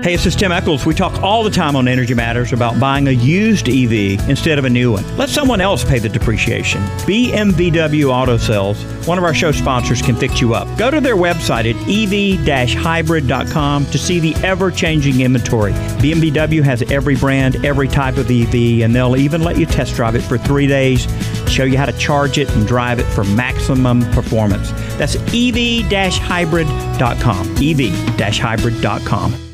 [0.00, 0.84] Hey, this is Tim Echols.
[0.84, 4.64] We talk all the time on Energy Matters about buying a used EV instead of
[4.64, 5.04] a new one.
[5.16, 6.82] Let someone else pay the depreciation.
[7.06, 10.66] BMVW Auto Sales, one of our show sponsors, can fix you up.
[10.76, 15.70] Go to their website at ev-hybrid.com to see the ever-changing inventory.
[15.72, 20.16] BMW has every brand, every type of EV, and they'll even let you test drive
[20.16, 21.06] it for three days,
[21.48, 24.72] show you how to charge it and drive it for maximum performance.
[24.96, 27.56] That's ev-hybrid.com.
[27.56, 29.51] ev-hybrid.com.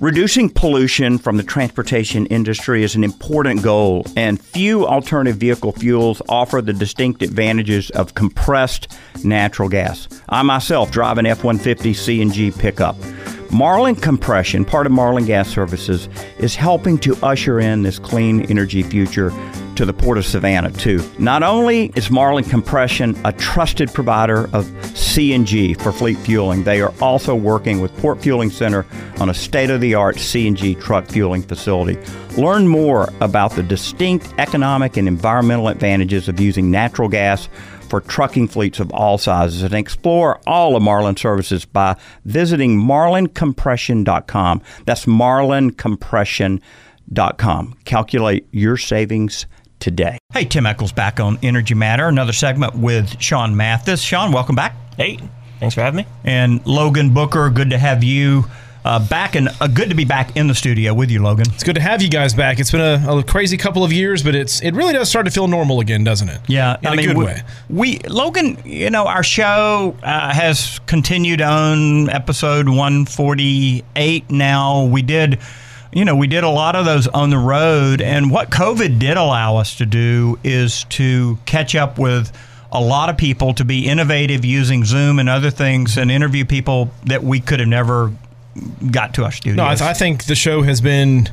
[0.00, 6.22] Reducing pollution from the transportation industry is an important goal, and few alternative vehicle fuels
[6.26, 10.08] offer the distinct advantages of compressed natural gas.
[10.30, 12.96] I myself drive an F 150 CNG pickup.
[13.52, 16.08] Marlin Compression, part of Marlin Gas Services,
[16.38, 19.30] is helping to usher in this clean energy future
[19.80, 21.02] to the Port of Savannah, too.
[21.18, 26.92] Not only is Marlin Compression a trusted provider of CNG for fleet fueling, they are
[27.00, 28.84] also working with Port Fueling Center
[29.20, 31.98] on a state of the art CNG truck fueling facility.
[32.36, 37.48] Learn more about the distinct economic and environmental advantages of using natural gas
[37.88, 44.60] for trucking fleets of all sizes and explore all of Marlin services by visiting marlincompression.com.
[44.84, 47.76] That's marlincompression.com.
[47.86, 49.46] Calculate your savings
[49.80, 50.18] today.
[50.32, 54.00] Hey, Tim Echols back on Energy Matter, another segment with Sean Mathis.
[54.00, 54.76] Sean, welcome back.
[54.96, 55.18] Hey,
[55.58, 56.06] thanks for having me.
[56.22, 58.44] And Logan Booker, good to have you
[58.84, 61.46] uh, back and uh, good to be back in the studio with you, Logan.
[61.52, 62.60] It's good to have you guys back.
[62.60, 65.32] It's been a, a crazy couple of years, but it's it really does start to
[65.32, 66.40] feel normal again, doesn't it?
[66.46, 67.42] Yeah, in I a mean, good we, way.
[67.68, 74.84] We Logan, you know, our show uh, has continued on episode 148 now.
[74.84, 75.38] We did
[75.92, 78.00] you know, we did a lot of those on the road.
[78.00, 82.32] And what COVID did allow us to do is to catch up with
[82.72, 86.90] a lot of people to be innovative using Zoom and other things and interview people
[87.06, 88.12] that we could have never
[88.90, 89.56] got to our studios.
[89.56, 91.28] No, I, th- I think the show has been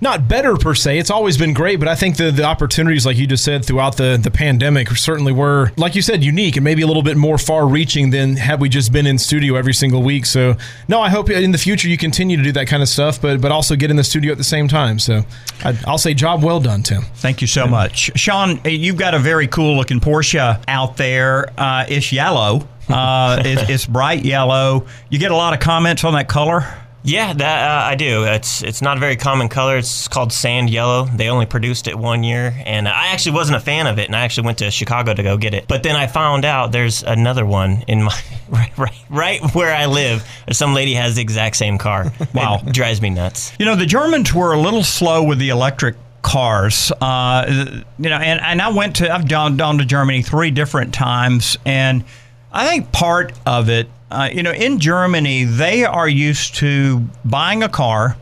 [0.00, 0.98] not better per se.
[0.98, 3.96] It's always been great, but I think the, the opportunities, like you just said, throughout
[3.96, 7.38] the, the pandemic certainly were, like you said, unique and maybe a little bit more
[7.38, 10.26] far reaching than had we just been in studio every single week.
[10.26, 10.56] So,
[10.88, 13.40] no, I hope in the future you continue to do that kind of stuff, but
[13.40, 14.98] but also get in the studio at the same time.
[14.98, 15.24] So,
[15.64, 17.02] I, will say, job well done, Tim.
[17.16, 18.60] Thank you so much, Sean.
[18.64, 21.46] You've got a very cool looking Porsche out there.
[21.58, 22.66] Uh, it's yellow.
[22.88, 24.86] Uh, it's, it's bright yellow.
[25.08, 26.66] You get a lot of comments on that color.
[27.06, 28.24] Yeah, that uh, I do.
[28.24, 29.76] It's it's not a very common color.
[29.76, 31.04] It's called sand yellow.
[31.04, 34.16] They only produced it one year, and I actually wasn't a fan of it, and
[34.16, 35.68] I actually went to Chicago to go get it.
[35.68, 39.84] But then I found out there's another one in my right right, right where I
[39.84, 40.26] live.
[40.50, 42.12] Some lady has the exact same car.
[42.34, 43.52] Wow, it drives me nuts.
[43.60, 46.90] You know, the Germans were a little slow with the electric cars.
[47.00, 50.94] Uh, you know, and, and I went to I've gone down to Germany three different
[50.94, 52.02] times, and
[52.50, 57.62] I think part of it uh, you know, in Germany, they are used to buying
[57.62, 58.16] a car,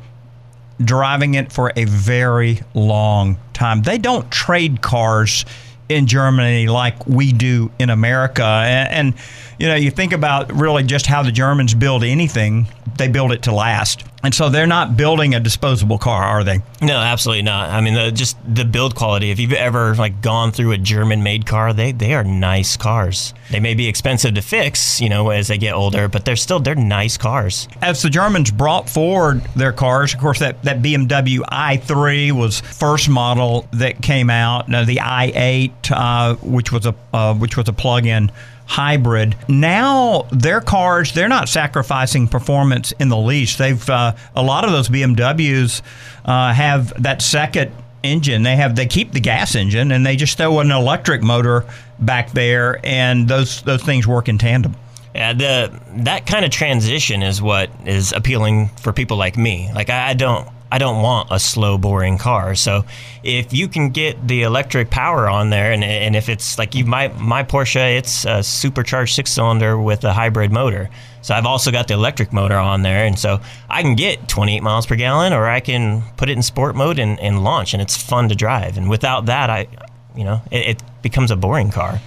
[0.82, 3.82] driving it for a very long time.
[3.82, 5.44] They don't trade cars
[5.88, 8.42] in Germany like we do in America.
[8.42, 9.14] And, and,
[9.58, 13.42] you know, you think about really just how the Germans build anything, they build it
[13.42, 14.04] to last.
[14.24, 16.60] And so they're not building a disposable car, are they?
[16.80, 17.70] No, absolutely not.
[17.70, 19.30] I mean, the, just the build quality.
[19.30, 23.34] If you've ever like gone through a German-made car, they they are nice cars.
[23.50, 26.60] They may be expensive to fix, you know, as they get older, but they're still
[26.60, 27.68] they're nice cars.
[27.82, 33.08] As the Germans brought forward their cars, of course, that, that BMW i3 was first
[33.08, 34.68] model that came out.
[34.68, 38.30] Now the i8, uh, which was a uh, which was a plug-in
[38.66, 39.36] hybrid.
[39.48, 43.58] Now their cars, they're not sacrificing performance in the least.
[43.58, 45.82] They've uh, a lot of those BMWs
[46.24, 47.72] uh, have that second
[48.02, 48.42] engine.
[48.42, 51.64] They have they keep the gas engine and they just throw an electric motor
[51.98, 54.76] back there, and those those things work in tandem.
[55.14, 59.70] Yeah, the that kind of transition is what is appealing for people like me.
[59.74, 62.54] Like I, I don't I don't want a slow, boring car.
[62.54, 62.86] So
[63.22, 66.86] if you can get the electric power on there, and, and if it's like you
[66.86, 70.88] my my Porsche, it's a supercharged six cylinder with a hybrid motor.
[71.20, 74.60] So I've also got the electric motor on there, and so I can get 28
[74.62, 77.82] miles per gallon, or I can put it in sport mode and, and launch, and
[77.82, 78.78] it's fun to drive.
[78.78, 79.68] And without that, I,
[80.16, 82.00] you know, it, it becomes a boring car.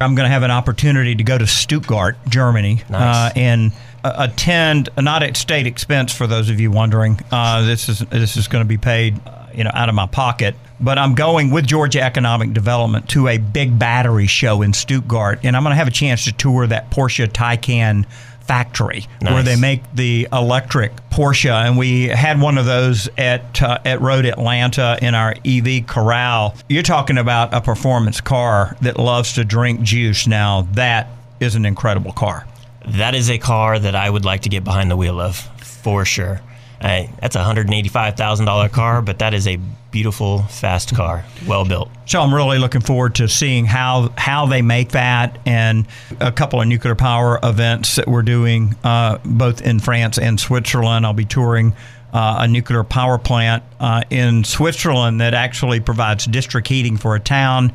[0.00, 3.32] I'm going to have an opportunity to go to Stuttgart, Germany, Nice.
[3.32, 3.72] uh, and
[4.04, 7.20] attend, not at state expense for those of you wondering.
[7.30, 10.06] Uh, this is this is going to be paid, uh, you know, out of my
[10.06, 10.54] pocket.
[10.80, 15.56] But I'm going with Georgia Economic Development to a big battery show in Stuttgart, and
[15.56, 18.06] I'm going to have a chance to tour that Porsche Taycan
[18.48, 23.78] factory where they make the electric Porsche, and we had one of those at uh,
[23.84, 26.56] at Road Atlanta in our EV Corral.
[26.68, 30.26] You're talking about a performance car that loves to drink juice.
[30.26, 31.08] Now that
[31.40, 32.46] is an incredible car.
[32.90, 36.04] That is a car that I would like to get behind the wheel of for
[36.04, 36.40] sure.
[36.80, 39.58] I, that's a hundred and eighty-five thousand dollar car, but that is a
[39.90, 41.90] beautiful, fast car, well built.
[42.06, 45.86] So I'm really looking forward to seeing how how they make that, and
[46.20, 51.04] a couple of nuclear power events that we're doing uh, both in France and Switzerland.
[51.04, 51.74] I'll be touring.
[52.10, 57.20] Uh, a nuclear power plant uh, in Switzerland that actually provides district heating for a
[57.20, 57.70] town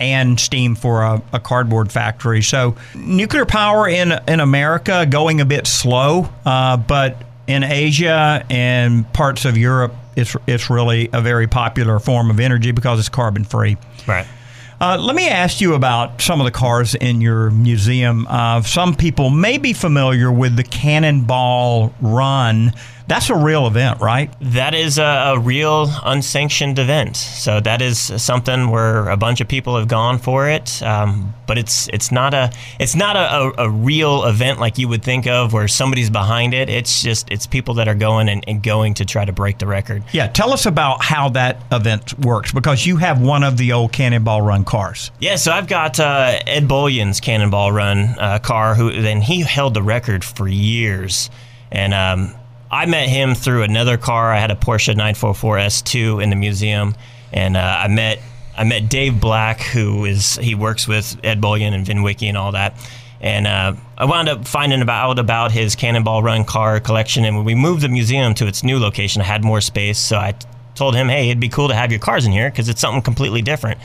[0.00, 2.42] and steam for a, a cardboard factory.
[2.42, 9.10] So nuclear power in in America going a bit slow, uh, but in Asia and
[9.12, 13.44] parts of Europe, it's it's really a very popular form of energy because it's carbon
[13.44, 13.76] free.
[14.06, 14.26] Right.
[14.78, 18.26] Uh, let me ask you about some of the cars in your museum.
[18.28, 22.74] Uh, some people may be familiar with the Cannonball Run.
[23.08, 24.30] That's a real event, right?
[24.40, 27.16] That is a, a real unsanctioned event.
[27.16, 30.82] So that is something where a bunch of people have gone for it.
[30.82, 34.88] Um, but it's it's not a it's not a, a, a real event like you
[34.88, 36.68] would think of where somebody's behind it.
[36.68, 39.66] It's just it's people that are going and, and going to try to break the
[39.66, 40.02] record.
[40.12, 43.92] Yeah, tell us about how that event works because you have one of the old
[43.92, 45.12] Cannonball Run cars.
[45.20, 49.74] Yeah, so I've got uh, Ed Bolian's Cannonball Run uh, car, who then he held
[49.74, 51.30] the record for years,
[51.70, 52.34] and um,
[52.70, 54.32] I met him through another car.
[54.32, 56.94] I had a Porsche 944 S2 in the museum,
[57.32, 58.20] and uh, I met
[58.56, 62.52] I met Dave Black, who is he works with Ed Bolian and VinWiki and all
[62.52, 62.74] that.
[63.20, 67.24] And uh, I wound up finding out about his Cannonball Run car collection.
[67.24, 70.16] And when we moved the museum to its new location, I had more space, so
[70.16, 70.34] I
[70.74, 73.02] told him, "Hey, it'd be cool to have your cars in here because it's something
[73.02, 73.78] completely different."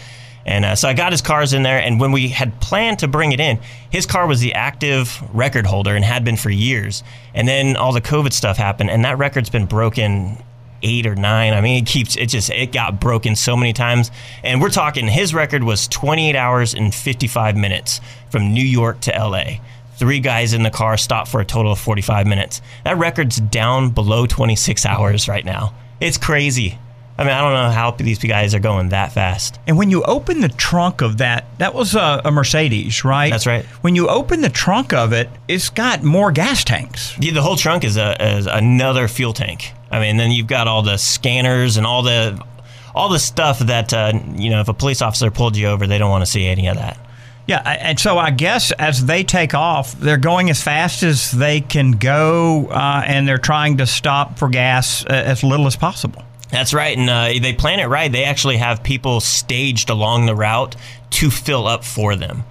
[0.45, 1.79] And uh, so I got his cars in there.
[1.79, 5.65] And when we had planned to bring it in, his car was the active record
[5.65, 7.03] holder and had been for years.
[7.33, 10.37] And then all the COVID stuff happened, and that record's been broken
[10.83, 11.53] eight or nine.
[11.53, 14.11] I mean, it keeps it just it got broken so many times.
[14.43, 19.11] And we're talking his record was 28 hours and 55 minutes from New York to
[19.11, 19.59] LA.
[19.95, 22.61] Three guys in the car stopped for a total of 45 minutes.
[22.83, 25.75] That record's down below 26 hours right now.
[25.99, 26.79] It's crazy.
[27.17, 29.59] I mean, I don't know how these guys are going that fast.
[29.67, 33.29] And when you open the trunk of that, that was a, a Mercedes, right?
[33.29, 33.63] That's right.
[33.81, 37.15] When you open the trunk of it, it's got more gas tanks.
[37.19, 39.73] Yeah, the whole trunk is a is another fuel tank.
[39.91, 42.43] I mean, then you've got all the scanners and all the
[42.95, 44.61] all the stuff that uh, you know.
[44.61, 46.97] If a police officer pulled you over, they don't want to see any of that.
[47.47, 51.59] Yeah, and so I guess as they take off, they're going as fast as they
[51.59, 56.23] can go, uh, and they're trying to stop for gas uh, as little as possible.
[56.51, 58.11] That's right, and uh, they plan it right.
[58.11, 60.75] They actually have people staged along the route
[61.11, 62.43] to fill up for them.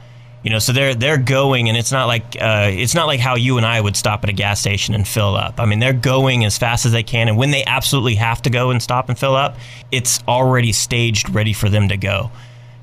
[0.43, 3.37] You know, so they're they're going, and it's not like uh, it's not like how
[3.37, 5.61] you and I would stop at a gas station and fill up.
[5.61, 8.51] I mean, they're going as fast as they can, and when they absolutely have to
[8.51, 9.57] go and stop and fill up,
[9.93, 12.31] it's already staged, ready for them to go.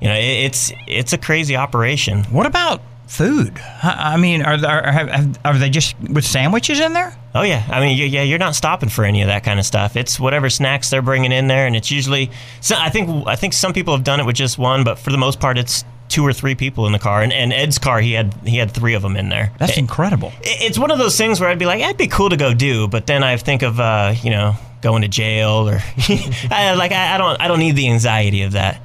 [0.00, 2.22] You know, it, it's it's a crazy operation.
[2.24, 3.58] What about food?
[3.82, 7.16] I mean, are are, are they just with sandwiches in there?
[7.34, 9.66] Oh yeah, I mean, you- yeah, you're not stopping for any of that kind of
[9.66, 9.96] stuff.
[9.96, 12.30] It's whatever snacks they're bringing in there, and it's usually.
[12.60, 15.10] So I think I think some people have done it with just one, but for
[15.10, 18.00] the most part, it's two or three people in the car, and, and Ed's car
[18.00, 19.52] he had he had three of them in there.
[19.58, 20.32] That's It- incredible.
[20.42, 22.88] it's one of those things where I'd be like, it'd be cool to go do,
[22.88, 25.80] but then I think of uh, you know going to jail or
[26.50, 28.80] I, like I, I don't I don't need the anxiety of that.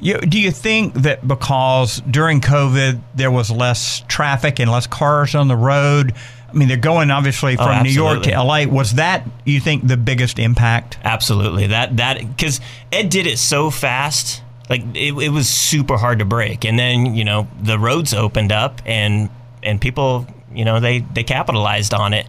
[0.00, 5.34] You, do you think that because during COVID there was less traffic and less cars
[5.34, 6.14] on the road?
[6.48, 8.30] I mean, they're going obviously Oh, from New York to.
[8.30, 8.64] LA.
[8.66, 10.98] Was that you think the biggest impact?
[11.04, 11.68] Absolutely.
[11.68, 16.24] That that because Ed did it so fast, like it, it was super hard to
[16.24, 16.64] break.
[16.64, 19.30] And then you know the roads opened up, and
[19.62, 22.26] and people you know they they capitalized on it.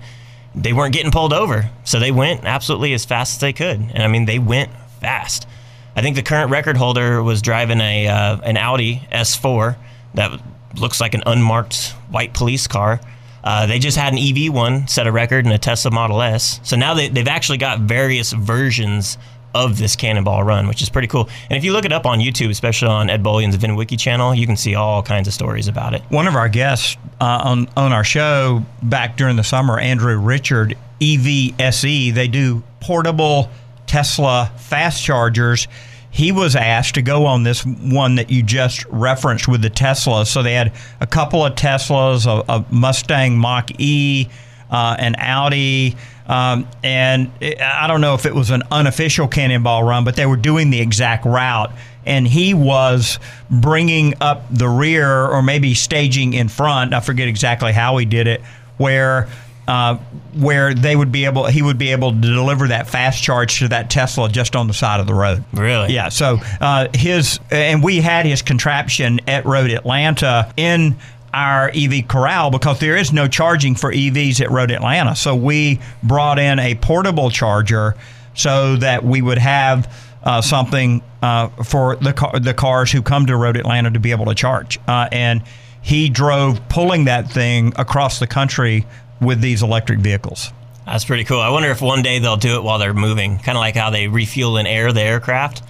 [0.53, 3.79] They weren't getting pulled over, so they went absolutely as fast as they could.
[3.93, 4.69] And I mean, they went
[4.99, 5.47] fast.
[5.95, 9.75] I think the current record holder was driving a uh, an Audi S4
[10.13, 10.41] that
[10.75, 12.99] looks like an unmarked white police car.
[13.43, 16.59] Uh, they just had an EV one set a record and a Tesla Model S.
[16.63, 19.17] So now they, they've actually got various versions
[19.53, 21.27] of this Cannonball Run, which is pretty cool.
[21.49, 24.45] And if you look it up on YouTube, especially on Ed Bolian's VinWiki channel, you
[24.45, 26.01] can see all kinds of stories about it.
[26.09, 30.77] One of our guests uh, on on our show back during the summer, Andrew Richard,
[31.01, 33.49] EVSE, they do portable
[33.91, 35.67] Tesla fast chargers.
[36.11, 40.25] He was asked to go on this one that you just referenced with the Tesla.
[40.25, 40.71] So they had
[41.01, 44.29] a couple of Teslas, a, a Mustang Mach E,
[44.69, 49.83] uh, an Audi, um, and it, I don't know if it was an unofficial cannonball
[49.83, 51.73] run, but they were doing the exact route.
[52.05, 53.19] And he was
[53.49, 56.93] bringing up the rear, or maybe staging in front.
[56.93, 58.41] I forget exactly how he did it,
[58.77, 59.27] where
[59.67, 59.95] uh,
[60.33, 63.67] where they would be able, he would be able to deliver that fast charge to
[63.69, 65.43] that Tesla just on the side of the road.
[65.53, 65.93] Really?
[65.93, 66.09] Yeah.
[66.09, 70.97] So uh, his and we had his contraption at Road Atlanta in
[71.33, 75.15] our EV corral because there is no charging for EVs at Road Atlanta.
[75.15, 77.95] So we brought in a portable charger
[78.33, 79.93] so that we would have
[80.23, 84.11] uh, something uh, for the car, the cars who come to Road Atlanta to be
[84.11, 84.79] able to charge.
[84.87, 85.43] Uh, and
[85.81, 88.85] he drove pulling that thing across the country
[89.21, 90.51] with these electric vehicles.
[90.85, 91.39] That's pretty cool.
[91.39, 93.91] I wonder if one day they'll do it while they're moving, kind of like how
[93.91, 95.61] they refuel and air the aircraft.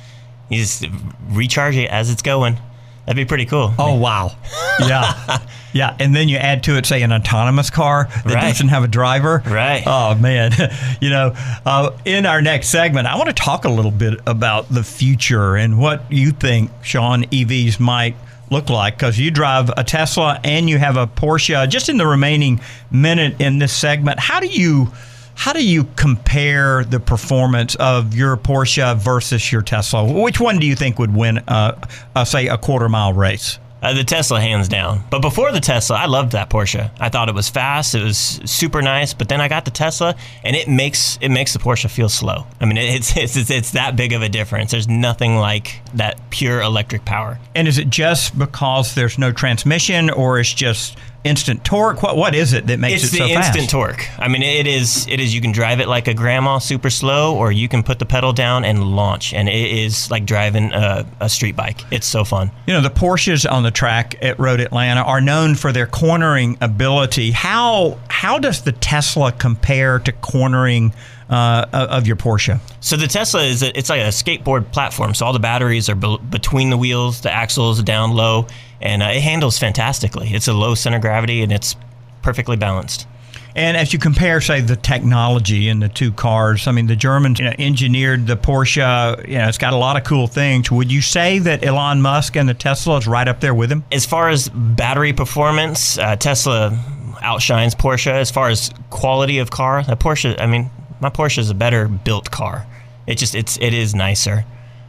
[0.50, 0.86] You just
[1.30, 2.58] recharge it as it's going.
[3.06, 3.74] That'd be pretty cool.
[3.80, 4.36] Oh wow,
[4.80, 5.40] yeah,
[5.74, 8.42] yeah, and then you add to it, say, an autonomous car that Right.
[8.42, 9.42] doesn't have a driver.
[9.46, 9.84] Right.
[9.86, 10.52] Oh man,
[11.02, 11.34] you know,
[11.66, 15.56] uh, in our next segment, I want to talk a little bit about the future
[15.56, 18.16] and what you think, Sean, EVs might
[18.52, 21.68] look like because you drive a Tesla and you have a Porsche.
[21.70, 24.92] Just in the remaining minute in this segment, how do you?
[25.34, 30.04] How do you compare the performance of your Porsche versus your Tesla?
[30.22, 31.80] Which one do you think would win, uh,
[32.16, 33.58] uh, say, a quarter mile race?
[33.82, 35.04] Uh, the Tesla, hands down.
[35.10, 36.92] But before the Tesla, I loved that Porsche.
[37.00, 37.96] I thought it was fast.
[37.96, 39.14] It was super nice.
[39.14, 42.46] But then I got the Tesla, and it makes it makes the Porsche feel slow.
[42.60, 44.72] I mean, it's it's it's, it's that big of a difference.
[44.72, 47.40] There's nothing like that pure electric power.
[47.56, 52.02] And is it just because there's no transmission, or it's just instant torque?
[52.04, 53.70] What what is it that makes it's it the so instant fast?
[53.70, 54.08] torque.
[54.20, 55.34] I mean, it is it is.
[55.34, 58.34] You can drive it like a grandma, super slow, or you can put the pedal
[58.34, 61.82] down and launch, and it is like driving a, a street bike.
[61.92, 62.52] It's so fun.
[62.68, 66.58] You know, the Porsches on the track at Road Atlanta are known for their cornering
[66.62, 67.32] ability.
[67.32, 70.94] How how does the Tesla compare to cornering
[71.32, 72.60] uh, of your Porsche?
[72.80, 75.14] So the Tesla is a, it's like a skateboard platform.
[75.14, 78.48] So all the batteries are be- between the wheels, the axles are down low,
[78.82, 80.30] and uh, it handles fantastically.
[80.34, 81.76] It's a low center of gravity and it's
[82.22, 83.08] perfectly balanced.
[83.56, 87.40] And as you compare, say, the technology in the two cars, I mean, the Germans
[87.40, 89.28] you know, engineered the Porsche.
[89.28, 90.72] You know, it's got a lot of cool things.
[90.72, 93.84] Would you say that Elon Musk and the Tesla is right up there with him?
[93.92, 96.80] As far as battery performance, uh, Tesla
[97.22, 98.12] outshines Porsche.
[98.12, 100.70] As far as quality of car, the Porsche, I mean,
[101.02, 102.66] my Porsche is a better built car.
[103.08, 104.46] It just it's it is nicer.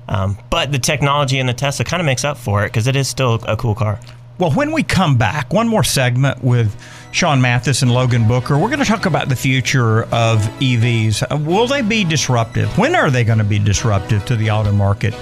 [0.08, 2.96] Um, but the technology in the Tesla kind of makes up for it because it
[2.96, 3.98] is still a cool car.
[4.38, 6.74] Well, when we come back, one more segment with
[7.12, 11.22] Sean Mathis and Logan Booker, we're going to talk about the future of EVs.
[11.30, 12.76] Uh, Will they be disruptive?
[12.76, 15.14] When are they going to be disruptive to the auto market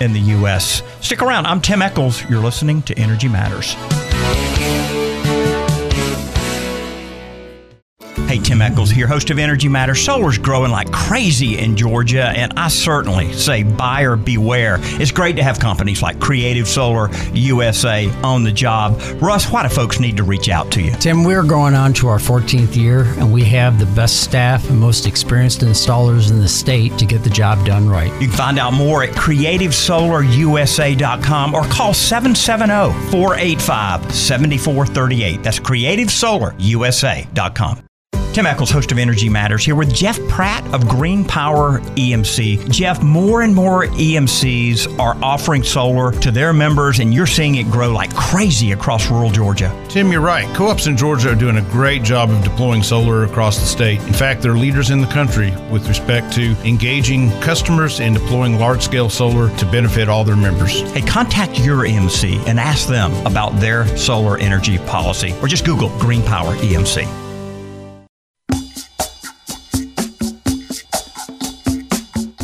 [0.00, 0.82] in the U.S.?
[1.00, 1.46] Stick around.
[1.46, 2.22] I'm Tim Echols.
[2.30, 3.74] You're listening to Energy Matters.
[8.30, 10.04] Hey, Tim Echols here, host of Energy Matters.
[10.04, 14.76] Solar's growing like crazy in Georgia, and I certainly say buyer beware.
[14.80, 19.00] It's great to have companies like Creative Solar USA on the job.
[19.20, 20.92] Russ, why do folks need to reach out to you?
[20.92, 24.78] Tim, we're going on to our 14th year, and we have the best staff and
[24.78, 28.12] most experienced installers in the state to get the job done right.
[28.22, 35.42] You can find out more at creativesolarusa.com or call 770 485 7438.
[35.42, 37.89] That's creativesolarusa.com.
[38.32, 42.70] Tim Echols, host of Energy Matters, here with Jeff Pratt of Green Power EMC.
[42.70, 47.64] Jeff, more and more EMCs are offering solar to their members, and you're seeing it
[47.64, 49.76] grow like crazy across rural Georgia.
[49.88, 50.46] Tim, you're right.
[50.54, 54.00] Co ops in Georgia are doing a great job of deploying solar across the state.
[54.02, 58.82] In fact, they're leaders in the country with respect to engaging customers and deploying large
[58.82, 60.82] scale solar to benefit all their members.
[60.92, 65.88] Hey, contact your EMC and ask them about their solar energy policy, or just Google
[65.98, 67.29] Green Power EMC.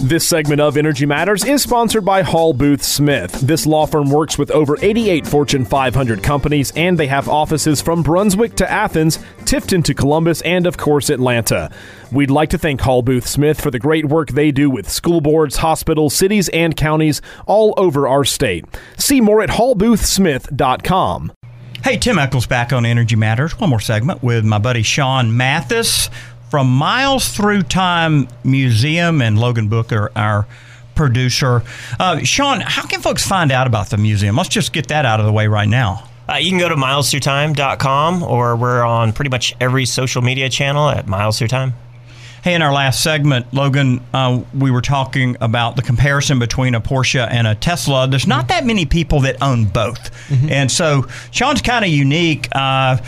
[0.06, 3.32] This segment of Energy Matters is sponsored by Hall Booth Smith.
[3.40, 8.04] This law firm works with over 88 Fortune 500 companies, and they have offices from
[8.04, 11.72] Brunswick to Athens, Tifton to Columbus, and of course, Atlanta.
[12.12, 15.20] We'd like to thank Hall Booth Smith for the great work they do with school
[15.20, 18.64] boards, hospitals, cities, and counties all over our state.
[18.96, 21.32] See more at hallboothsmith.com.
[21.82, 23.58] Hey, Tim Echols back on Energy Matters.
[23.58, 26.10] One more segment with my buddy Sean Mathis
[26.50, 30.46] from Miles Through Time Museum and Logan Booker, our
[30.94, 31.62] producer.
[31.98, 34.36] Uh, Sean, how can folks find out about the museum?
[34.36, 36.08] Let's just get that out of the way right now.
[36.28, 40.88] Uh, you can go to milesthroughtime.com or we're on pretty much every social media channel
[40.88, 41.74] at Miles Through Time.
[42.42, 46.80] Hey, in our last segment, Logan, uh, we were talking about the comparison between a
[46.80, 48.06] Porsche and a Tesla.
[48.06, 50.12] There's not that many people that own both.
[50.28, 50.50] Mm-hmm.
[50.50, 52.48] And so Sean's kind of unique.
[52.52, 52.98] Uh,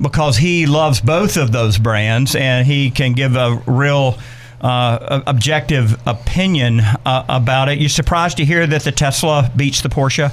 [0.00, 4.18] because he loves both of those brands and he can give a real
[4.60, 7.78] uh, objective opinion uh, about it.
[7.78, 10.32] You surprised to hear that the Tesla beats the Porsche?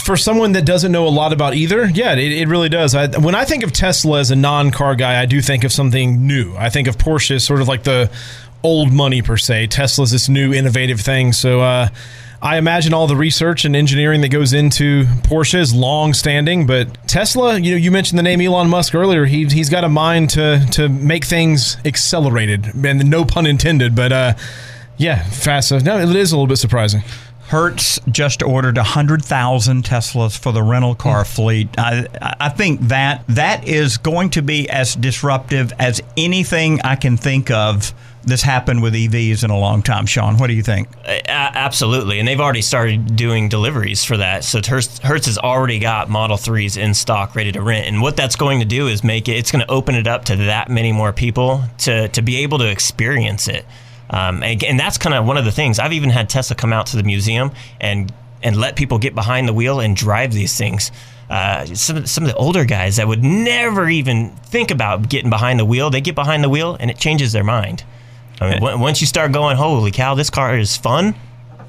[0.00, 2.94] For someone that doesn't know a lot about either, yeah, it, it really does.
[2.94, 6.24] I, when I think of Tesla as a non-car guy, I do think of something
[6.24, 6.54] new.
[6.56, 8.08] I think of Porsche as sort of like the
[8.62, 9.66] old money per se.
[9.68, 11.32] Tesla's this new innovative thing.
[11.32, 11.88] So uh,
[12.42, 16.92] I imagine all the research and engineering that goes into Porsche is long standing, but
[17.06, 19.26] Tesla, you know, you mentioned the name Elon Musk earlier.
[19.26, 24.10] He, he's got a mind to, to make things accelerated, and no pun intended, but
[24.10, 24.34] uh,
[24.96, 25.70] yeah, fast.
[25.84, 27.02] No, it is a little bit surprising.
[27.46, 31.34] Hertz just ordered 100,000 Teslas for the rental car mm.
[31.34, 31.68] fleet.
[31.78, 32.08] I,
[32.40, 37.52] I think that that is going to be as disruptive as anything I can think
[37.52, 40.06] of this happened with EVs in a long time.
[40.06, 40.88] Sean, what do you think?
[41.26, 44.44] Absolutely, and they've already started doing deliveries for that.
[44.44, 47.86] So Hertz, Hertz has already got Model Threes in stock, ready to rent.
[47.86, 49.32] And what that's going to do is make it.
[49.32, 52.58] It's going to open it up to that many more people to to be able
[52.58, 53.64] to experience it.
[54.10, 55.78] Um, and, and that's kind of one of the things.
[55.78, 57.50] I've even had Tesla come out to the museum
[57.80, 58.12] and
[58.42, 60.90] and let people get behind the wheel and drive these things.
[61.30, 65.58] Uh, some, some of the older guys that would never even think about getting behind
[65.58, 67.84] the wheel, they get behind the wheel and it changes their mind.
[68.40, 71.14] I mean, once you start going, holy cow, this car is fun,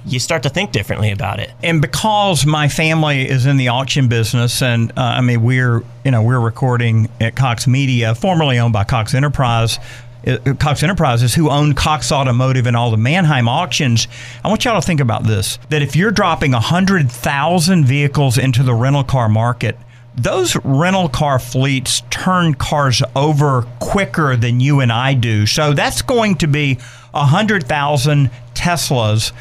[0.05, 1.51] you start to think differently about it.
[1.61, 6.11] And because my family is in the auction business, and uh, I mean we're you
[6.11, 9.79] know we're recording at Cox Media, formerly owned by Cox Enterprise.
[10.25, 14.07] Uh, Cox Enterprises, who own Cox Automotive and all the Manheim auctions,
[14.41, 18.63] I want y'all to think about this: that if you're dropping hundred thousand vehicles into
[18.63, 19.77] the rental car market,
[20.15, 25.45] those rental car fleets turn cars over quicker than you and I do.
[25.45, 26.75] So that's going to be
[27.11, 29.31] 100,000 Teslas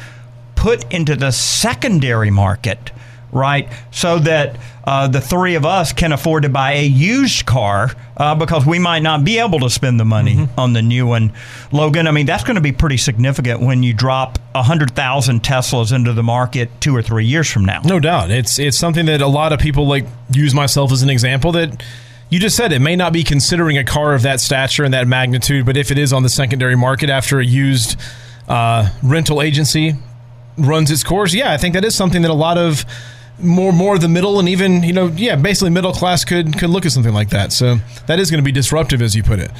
[0.55, 2.91] put into the secondary market,
[3.33, 3.67] right?
[3.91, 8.35] So that uh, the three of us can afford to buy a used car uh,
[8.35, 10.59] because we might not be able to spend the money mm-hmm.
[10.59, 11.33] on the new one.
[11.71, 16.13] Logan, I mean, that's going to be pretty significant when you drop 100,000 Teslas into
[16.13, 17.81] the market two or three years from now.
[17.83, 18.29] No doubt.
[18.29, 21.81] It's, it's something that a lot of people like use myself as an example that
[22.29, 25.07] you just said it may not be considering a car of that stature and that
[25.07, 27.95] magnitude, but if it is on the secondary market after a used
[28.47, 29.93] uh, rental agency
[30.57, 32.85] runs its course, yeah, I think that is something that a lot of
[33.43, 36.85] more more the middle and even you know yeah basically middle class could could look
[36.85, 37.51] at something like that.
[37.51, 37.77] So
[38.07, 39.51] that is going to be disruptive as you put it.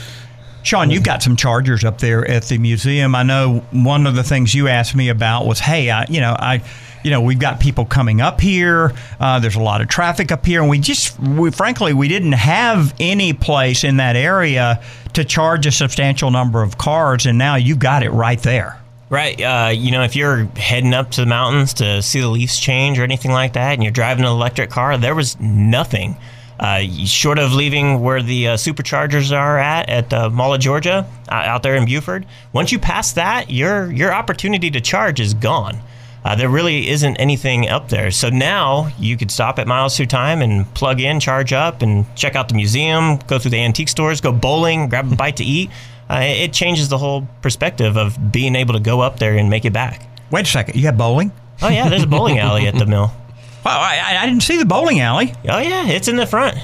[0.63, 3.15] Sean, you've got some chargers up there at the museum.
[3.15, 6.33] I know one of the things you asked me about was, hey, I, you know,
[6.39, 6.63] I,
[7.03, 8.93] you know, we've got people coming up here.
[9.19, 12.31] Uh, there's a lot of traffic up here, and we just, we, frankly, we didn't
[12.31, 14.81] have any place in that area
[15.11, 18.79] to charge a substantial number of cars, and now you got it right there.
[19.13, 19.39] Right.
[19.39, 22.97] Uh, you know, if you're heading up to the mountains to see the leaves change
[22.97, 26.17] or anything like that, and you're driving an electric car, there was nothing.
[26.59, 31.07] Uh, short of leaving where the uh, superchargers are at at uh, Mall of Georgia
[31.29, 35.35] uh, out there in Buford, once you pass that, your your opportunity to charge is
[35.35, 35.79] gone.
[36.25, 38.09] Uh, there really isn't anything up there.
[38.09, 42.07] So now you could stop at Miles Through Time and plug in, charge up, and
[42.15, 45.43] check out the museum, go through the antique stores, go bowling, grab a bite to
[45.43, 45.69] eat
[46.09, 49.65] uh, it changes the whole perspective of being able to go up there and make
[49.65, 50.07] it back.
[50.31, 51.31] Wait a second, you have bowling?
[51.61, 53.11] Oh yeah, there's a bowling alley at the mill.
[53.65, 55.33] Wow, I, I, didn't see the bowling alley.
[55.47, 56.57] Oh yeah, it's in the front.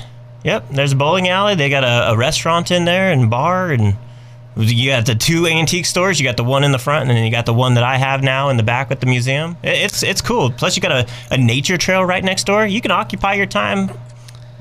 [0.44, 1.56] Yep, there's a bowling alley.
[1.56, 3.96] They got a, a restaurant in there and bar, and
[4.58, 6.20] you got the two antique stores.
[6.20, 7.96] You got the one in the front, and then you got the one that I
[7.96, 9.56] have now in the back at the museum.
[9.64, 10.52] It's it's cool.
[10.52, 12.66] Plus, you got a, a nature trail right next door.
[12.66, 13.92] You can occupy your time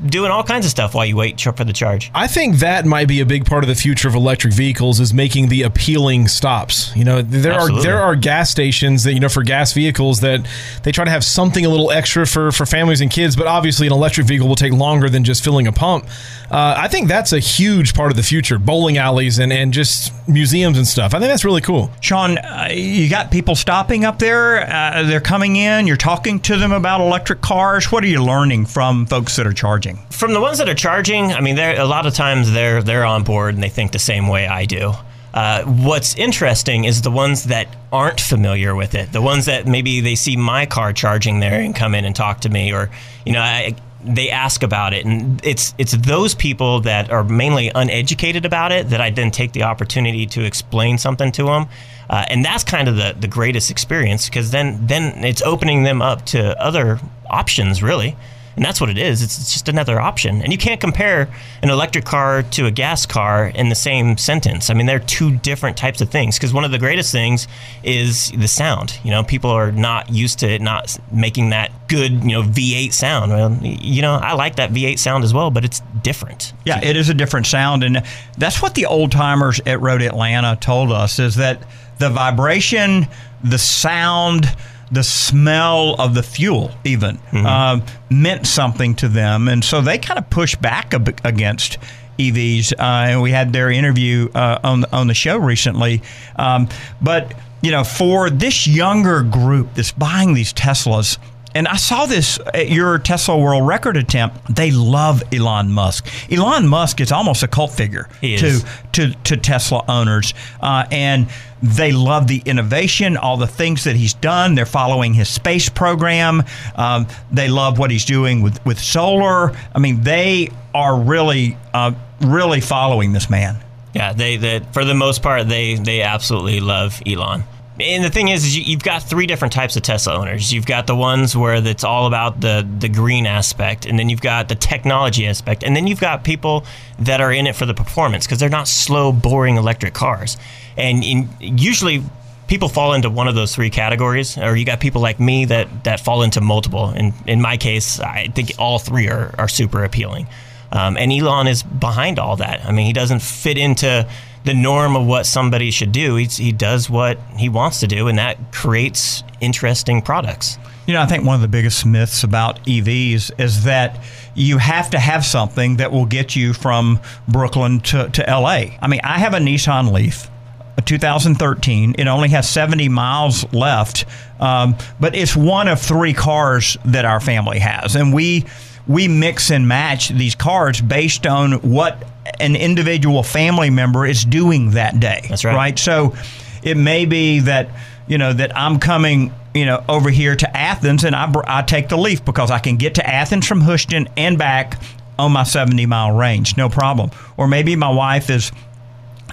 [0.04, 2.10] doing all kinds of stuff while you wait for the charge.
[2.14, 5.12] I think that might be a big part of the future of electric vehicles is
[5.12, 6.94] making the appealing stops.
[6.96, 7.80] You know, there Absolutely.
[7.80, 10.46] are there are gas stations that you know for gas vehicles that
[10.82, 13.86] they try to have something a little extra for for families and kids, but obviously
[13.86, 16.04] an electric vehicle will take longer than just filling a pump.
[16.50, 18.58] Uh, I think that's a huge part of the future.
[18.58, 21.14] Bowling alleys and and just museums and stuff.
[21.14, 21.90] I think that's really cool.
[22.00, 24.60] Sean, uh, you got people stopping up there.
[24.70, 25.86] Uh, they're coming in.
[25.86, 27.90] You're talking to them about electric cars.
[27.90, 29.87] What are you learning from folks that are charging?
[30.10, 33.24] From the ones that are charging, I mean, a lot of times they're they're on
[33.24, 34.92] board and they think the same way I do.
[35.34, 40.00] Uh, what's interesting is the ones that aren't familiar with it, the ones that maybe
[40.00, 42.90] they see my car charging there and come in and talk to me, or
[43.26, 47.70] you know, I, they ask about it, and it's it's those people that are mainly
[47.74, 51.66] uneducated about it that I then take the opportunity to explain something to them,
[52.08, 56.00] uh, and that's kind of the the greatest experience because then then it's opening them
[56.00, 58.16] up to other options really.
[58.58, 59.22] And that's what it is.
[59.22, 60.42] It's, it's just another option.
[60.42, 61.28] And you can't compare
[61.62, 64.68] an electric car to a gas car in the same sentence.
[64.68, 66.36] I mean, they're two different types of things.
[66.36, 67.46] Because one of the greatest things
[67.84, 68.98] is the sound.
[69.04, 72.92] You know, people are not used to it not making that good, you know, V8
[72.92, 73.30] sound.
[73.30, 76.52] Well, you know, I like that V8 sound as well, but it's different.
[76.66, 78.02] Yeah, it is a different sound, and
[78.38, 81.62] that's what the old timers at Road Atlanta told us is that
[82.00, 83.06] the vibration,
[83.44, 84.46] the sound,
[84.90, 87.80] the smell of the fuel, even uh,
[88.10, 91.78] meant something to them, and so they kind of pushed back a bit against.
[92.18, 96.02] EVs, uh, and we had their interview uh, on on the show recently.
[96.34, 96.68] Um,
[97.00, 97.32] but
[97.62, 101.18] you know, for this younger group that's buying these Teslas,
[101.58, 104.54] and I saw this at your Tesla World Record attempt.
[104.54, 106.06] They love Elon Musk.
[106.30, 111.26] Elon Musk is almost a cult figure to to to Tesla owners, uh, and
[111.60, 114.54] they love the innovation, all the things that he's done.
[114.54, 116.44] They're following his space program.
[116.76, 119.50] Um, they love what he's doing with with solar.
[119.74, 121.90] I mean, they are really uh,
[122.20, 123.56] really following this man.
[123.94, 127.42] Yeah, they, they for the most part they they absolutely love Elon.
[127.80, 130.52] And the thing is, is you, you've got three different types of Tesla owners.
[130.52, 134.20] You've got the ones where it's all about the the green aspect, and then you've
[134.20, 136.64] got the technology aspect, and then you've got people
[136.98, 140.36] that are in it for the performance because they're not slow, boring electric cars.
[140.76, 142.02] And in, usually,
[142.48, 145.84] people fall into one of those three categories, or you got people like me that
[145.84, 146.86] that fall into multiple.
[146.86, 150.26] And in my case, I think all three are are super appealing.
[150.70, 152.64] Um, and Elon is behind all that.
[152.66, 154.06] I mean, he doesn't fit into
[154.48, 156.16] the norm of what somebody should do.
[156.16, 160.56] He's, he does what he wants to do, and that creates interesting products.
[160.86, 164.02] You know, I think one of the biggest myths about EVs is that
[164.34, 168.78] you have to have something that will get you from Brooklyn to, to LA.
[168.80, 170.30] I mean, I have a Nissan Leaf.
[170.78, 171.96] a 2013.
[171.98, 174.06] It only has 70 miles left,
[174.40, 178.46] um, but it's one of three cars that our family has, and we
[178.86, 182.02] we mix and match these cars based on what
[182.40, 185.26] an individual family member is doing that day.
[185.28, 185.54] That's right.
[185.54, 185.78] Right.
[185.78, 186.14] So
[186.62, 187.68] it may be that
[188.06, 191.88] you know that I'm coming you know over here to Athens and I I take
[191.88, 194.80] the Leaf because I can get to Athens from Houston and back
[195.18, 197.10] on my 70 mile range, no problem.
[197.36, 198.52] Or maybe my wife is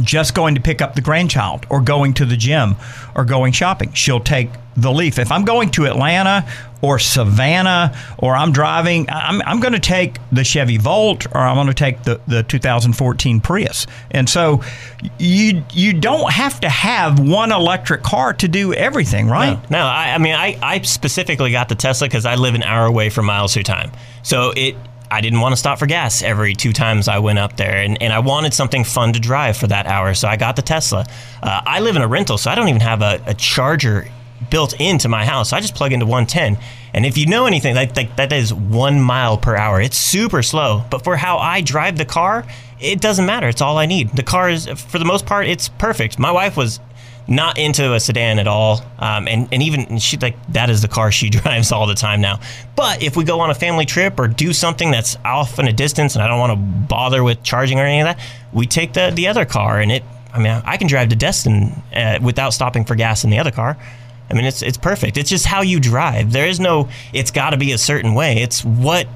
[0.01, 2.75] just going to pick up the grandchild or going to the gym
[3.15, 3.93] or going shopping.
[3.93, 5.19] She'll take the Leaf.
[5.19, 6.45] If I'm going to Atlanta
[6.81, 11.55] or Savannah or I'm driving, I'm, I'm going to take the Chevy Volt or I'm
[11.55, 13.87] going to take the, the 2014 Prius.
[14.11, 14.61] And so
[15.17, 19.57] you you don't have to have one electric car to do everything, right?
[19.69, 22.63] No, no I, I mean, I, I specifically got the Tesla because I live an
[22.63, 23.91] hour away from miles through time.
[24.23, 24.75] So it,
[25.11, 28.01] I didn't want to stop for gas every two times I went up there, and,
[28.01, 30.13] and I wanted something fun to drive for that hour.
[30.13, 31.05] So I got the Tesla.
[31.41, 34.07] Uh, I live in a rental, so I don't even have a, a charger
[34.49, 35.53] built into my house.
[35.53, 36.61] I just plug into 110.
[36.93, 39.81] And if you know anything, like, like that is one mile per hour.
[39.81, 42.45] It's super slow, but for how I drive the car,
[42.79, 43.47] it doesn't matter.
[43.47, 44.11] It's all I need.
[44.15, 46.19] The car is, for the most part, it's perfect.
[46.19, 46.79] My wife was
[47.27, 48.81] not into a sedan at all.
[48.99, 52.21] Um, and, and even she like that is the car she drives all the time
[52.21, 52.39] now.
[52.75, 55.73] But if we go on a family trip or do something that's off in a
[55.73, 58.19] distance and I don't want to bother with charging or any of that,
[58.53, 60.03] we take the, the other car and it,
[60.33, 63.51] I mean, I can drive to Destin uh, without stopping for gas in the other
[63.51, 63.77] car.
[64.29, 65.17] I mean, it's, it's perfect.
[65.17, 66.31] It's just how you drive.
[66.31, 68.37] There is no, it's got to be a certain way.
[68.37, 69.07] It's what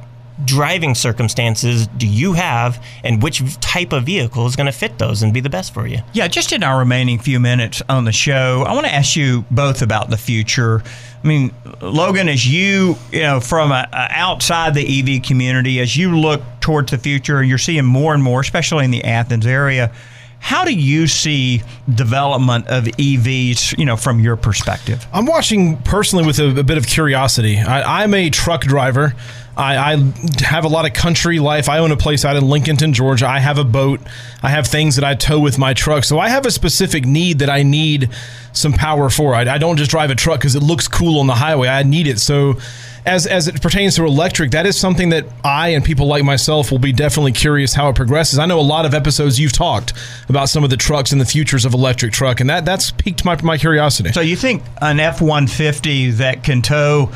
[0.45, 5.21] driving circumstances do you have and which type of vehicle is going to fit those
[5.21, 5.99] and be the best for you.
[6.13, 9.45] Yeah, just in our remaining few minutes on the show, I want to ask you
[9.51, 10.81] both about the future.
[11.23, 15.97] I mean, Logan, as you, you know, from a, a outside the EV community, as
[15.97, 19.91] you look towards the future, you're seeing more and more, especially in the Athens area.
[20.39, 21.61] How do you see
[21.93, 25.05] development of EVs, you know, from your perspective?
[25.13, 27.57] I'm watching personally with a, a bit of curiosity.
[27.59, 29.13] I, I'm a truck driver.
[29.59, 31.67] I, I, have a lot of country life.
[31.67, 33.27] I own a place out in Lincolnton, Georgia.
[33.27, 33.99] I have a boat.
[34.41, 36.05] I have things that I tow with my truck.
[36.05, 38.09] So I have a specific need that I need
[38.53, 39.35] some power for.
[39.35, 41.67] I, I don't just drive a truck because it looks cool on the highway.
[41.67, 42.19] I need it.
[42.19, 42.57] So
[43.05, 46.71] as as it pertains to electric, that is something that I and people like myself
[46.71, 48.39] will be definitely curious how it progresses.
[48.39, 49.93] I know a lot of episodes you've talked
[50.27, 53.25] about some of the trucks and the futures of electric truck, and that that's piqued
[53.25, 54.11] my my curiosity.
[54.11, 57.11] So you think an F one fifty that can tow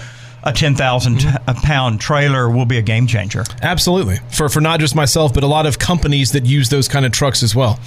[0.46, 1.20] a 10,000
[1.64, 3.46] pound trailer will be a game changer.
[3.62, 4.18] Absolutely.
[4.30, 7.14] For for not just myself, but a lot of companies that use those kind of
[7.14, 7.80] trucks as well.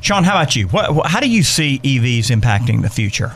[0.00, 0.68] Sean, how about you?
[0.68, 3.32] What, how do you see EVs impacting the future?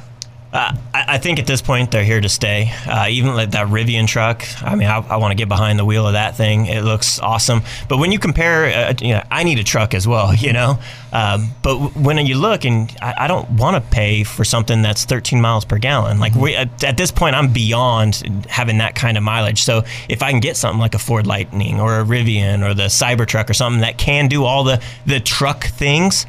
[0.51, 2.72] Uh, I, I, think at this point they're here to stay.
[2.86, 5.84] Uh, even like that Rivian truck, I mean, I, I want to get behind the
[5.84, 6.64] wheel of that thing.
[6.64, 7.61] It looks awesome.
[7.86, 10.78] But when you compare, uh, you know, I need a truck as well, you know.
[11.12, 15.05] Um, but when you look, and I, I don't want to pay for something that's
[15.05, 16.18] 13 miles per gallon.
[16.18, 19.62] Like we, at, at, this point, I'm beyond having that kind of mileage.
[19.62, 22.84] So if I can get something like a Ford Lightning or a Rivian or the
[22.84, 26.24] Cybertruck or something that can do all the the truck things,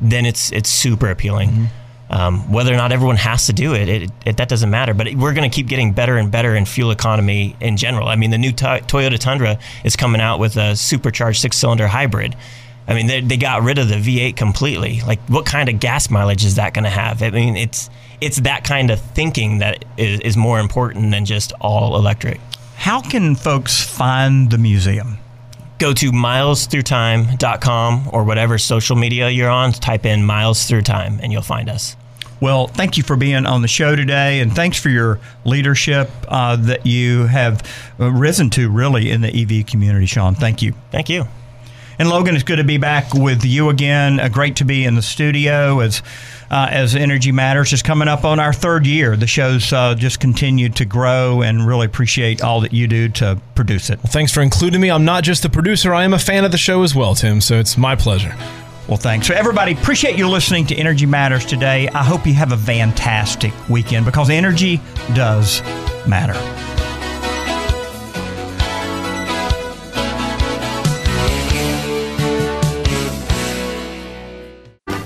[0.00, 1.50] then it's it's super appealing.
[1.50, 1.79] Mm-hmm.
[2.10, 4.94] Um, whether or not everyone has to do it, it, it that doesn't matter.
[4.94, 8.08] But we're going to keep getting better and better in fuel economy in general.
[8.08, 12.34] I mean, the new to- Toyota Tundra is coming out with a supercharged six-cylinder hybrid.
[12.88, 15.00] I mean, they, they got rid of the V8 completely.
[15.02, 17.22] Like, what kind of gas mileage is that going to have?
[17.22, 17.88] I mean, it's
[18.20, 22.40] it's that kind of thinking that is, is more important than just all electric.
[22.74, 25.18] How can folks find the museum?
[25.80, 31.32] go to milesthroughtime.com or whatever social media you're on, type in Miles Through Time and
[31.32, 31.96] you'll find us.
[32.40, 36.56] Well, thank you for being on the show today, and thanks for your leadership uh,
[36.56, 37.62] that you have
[38.00, 40.34] uh, risen to really in the EV community, Sean.
[40.34, 40.72] Thank you.
[40.90, 41.26] Thank you.
[41.98, 44.20] And Logan, it's good to be back with you again.
[44.20, 46.02] Uh, great to be in the studio as
[46.50, 49.16] uh, as Energy Matters is coming up on our third year.
[49.16, 53.38] The show's uh, just continued to grow, and really appreciate all that you do to
[53.54, 53.98] produce it.
[53.98, 54.90] Well, thanks for including me.
[54.90, 57.42] I'm not just the producer; I am a fan of the show as well, Tim.
[57.42, 58.34] So it's my pleasure.
[58.90, 59.28] Well, thanks.
[59.28, 61.86] So, everybody, appreciate you listening to Energy Matters today.
[61.90, 64.80] I hope you have a fantastic weekend because energy
[65.14, 65.62] does
[66.08, 66.79] matter.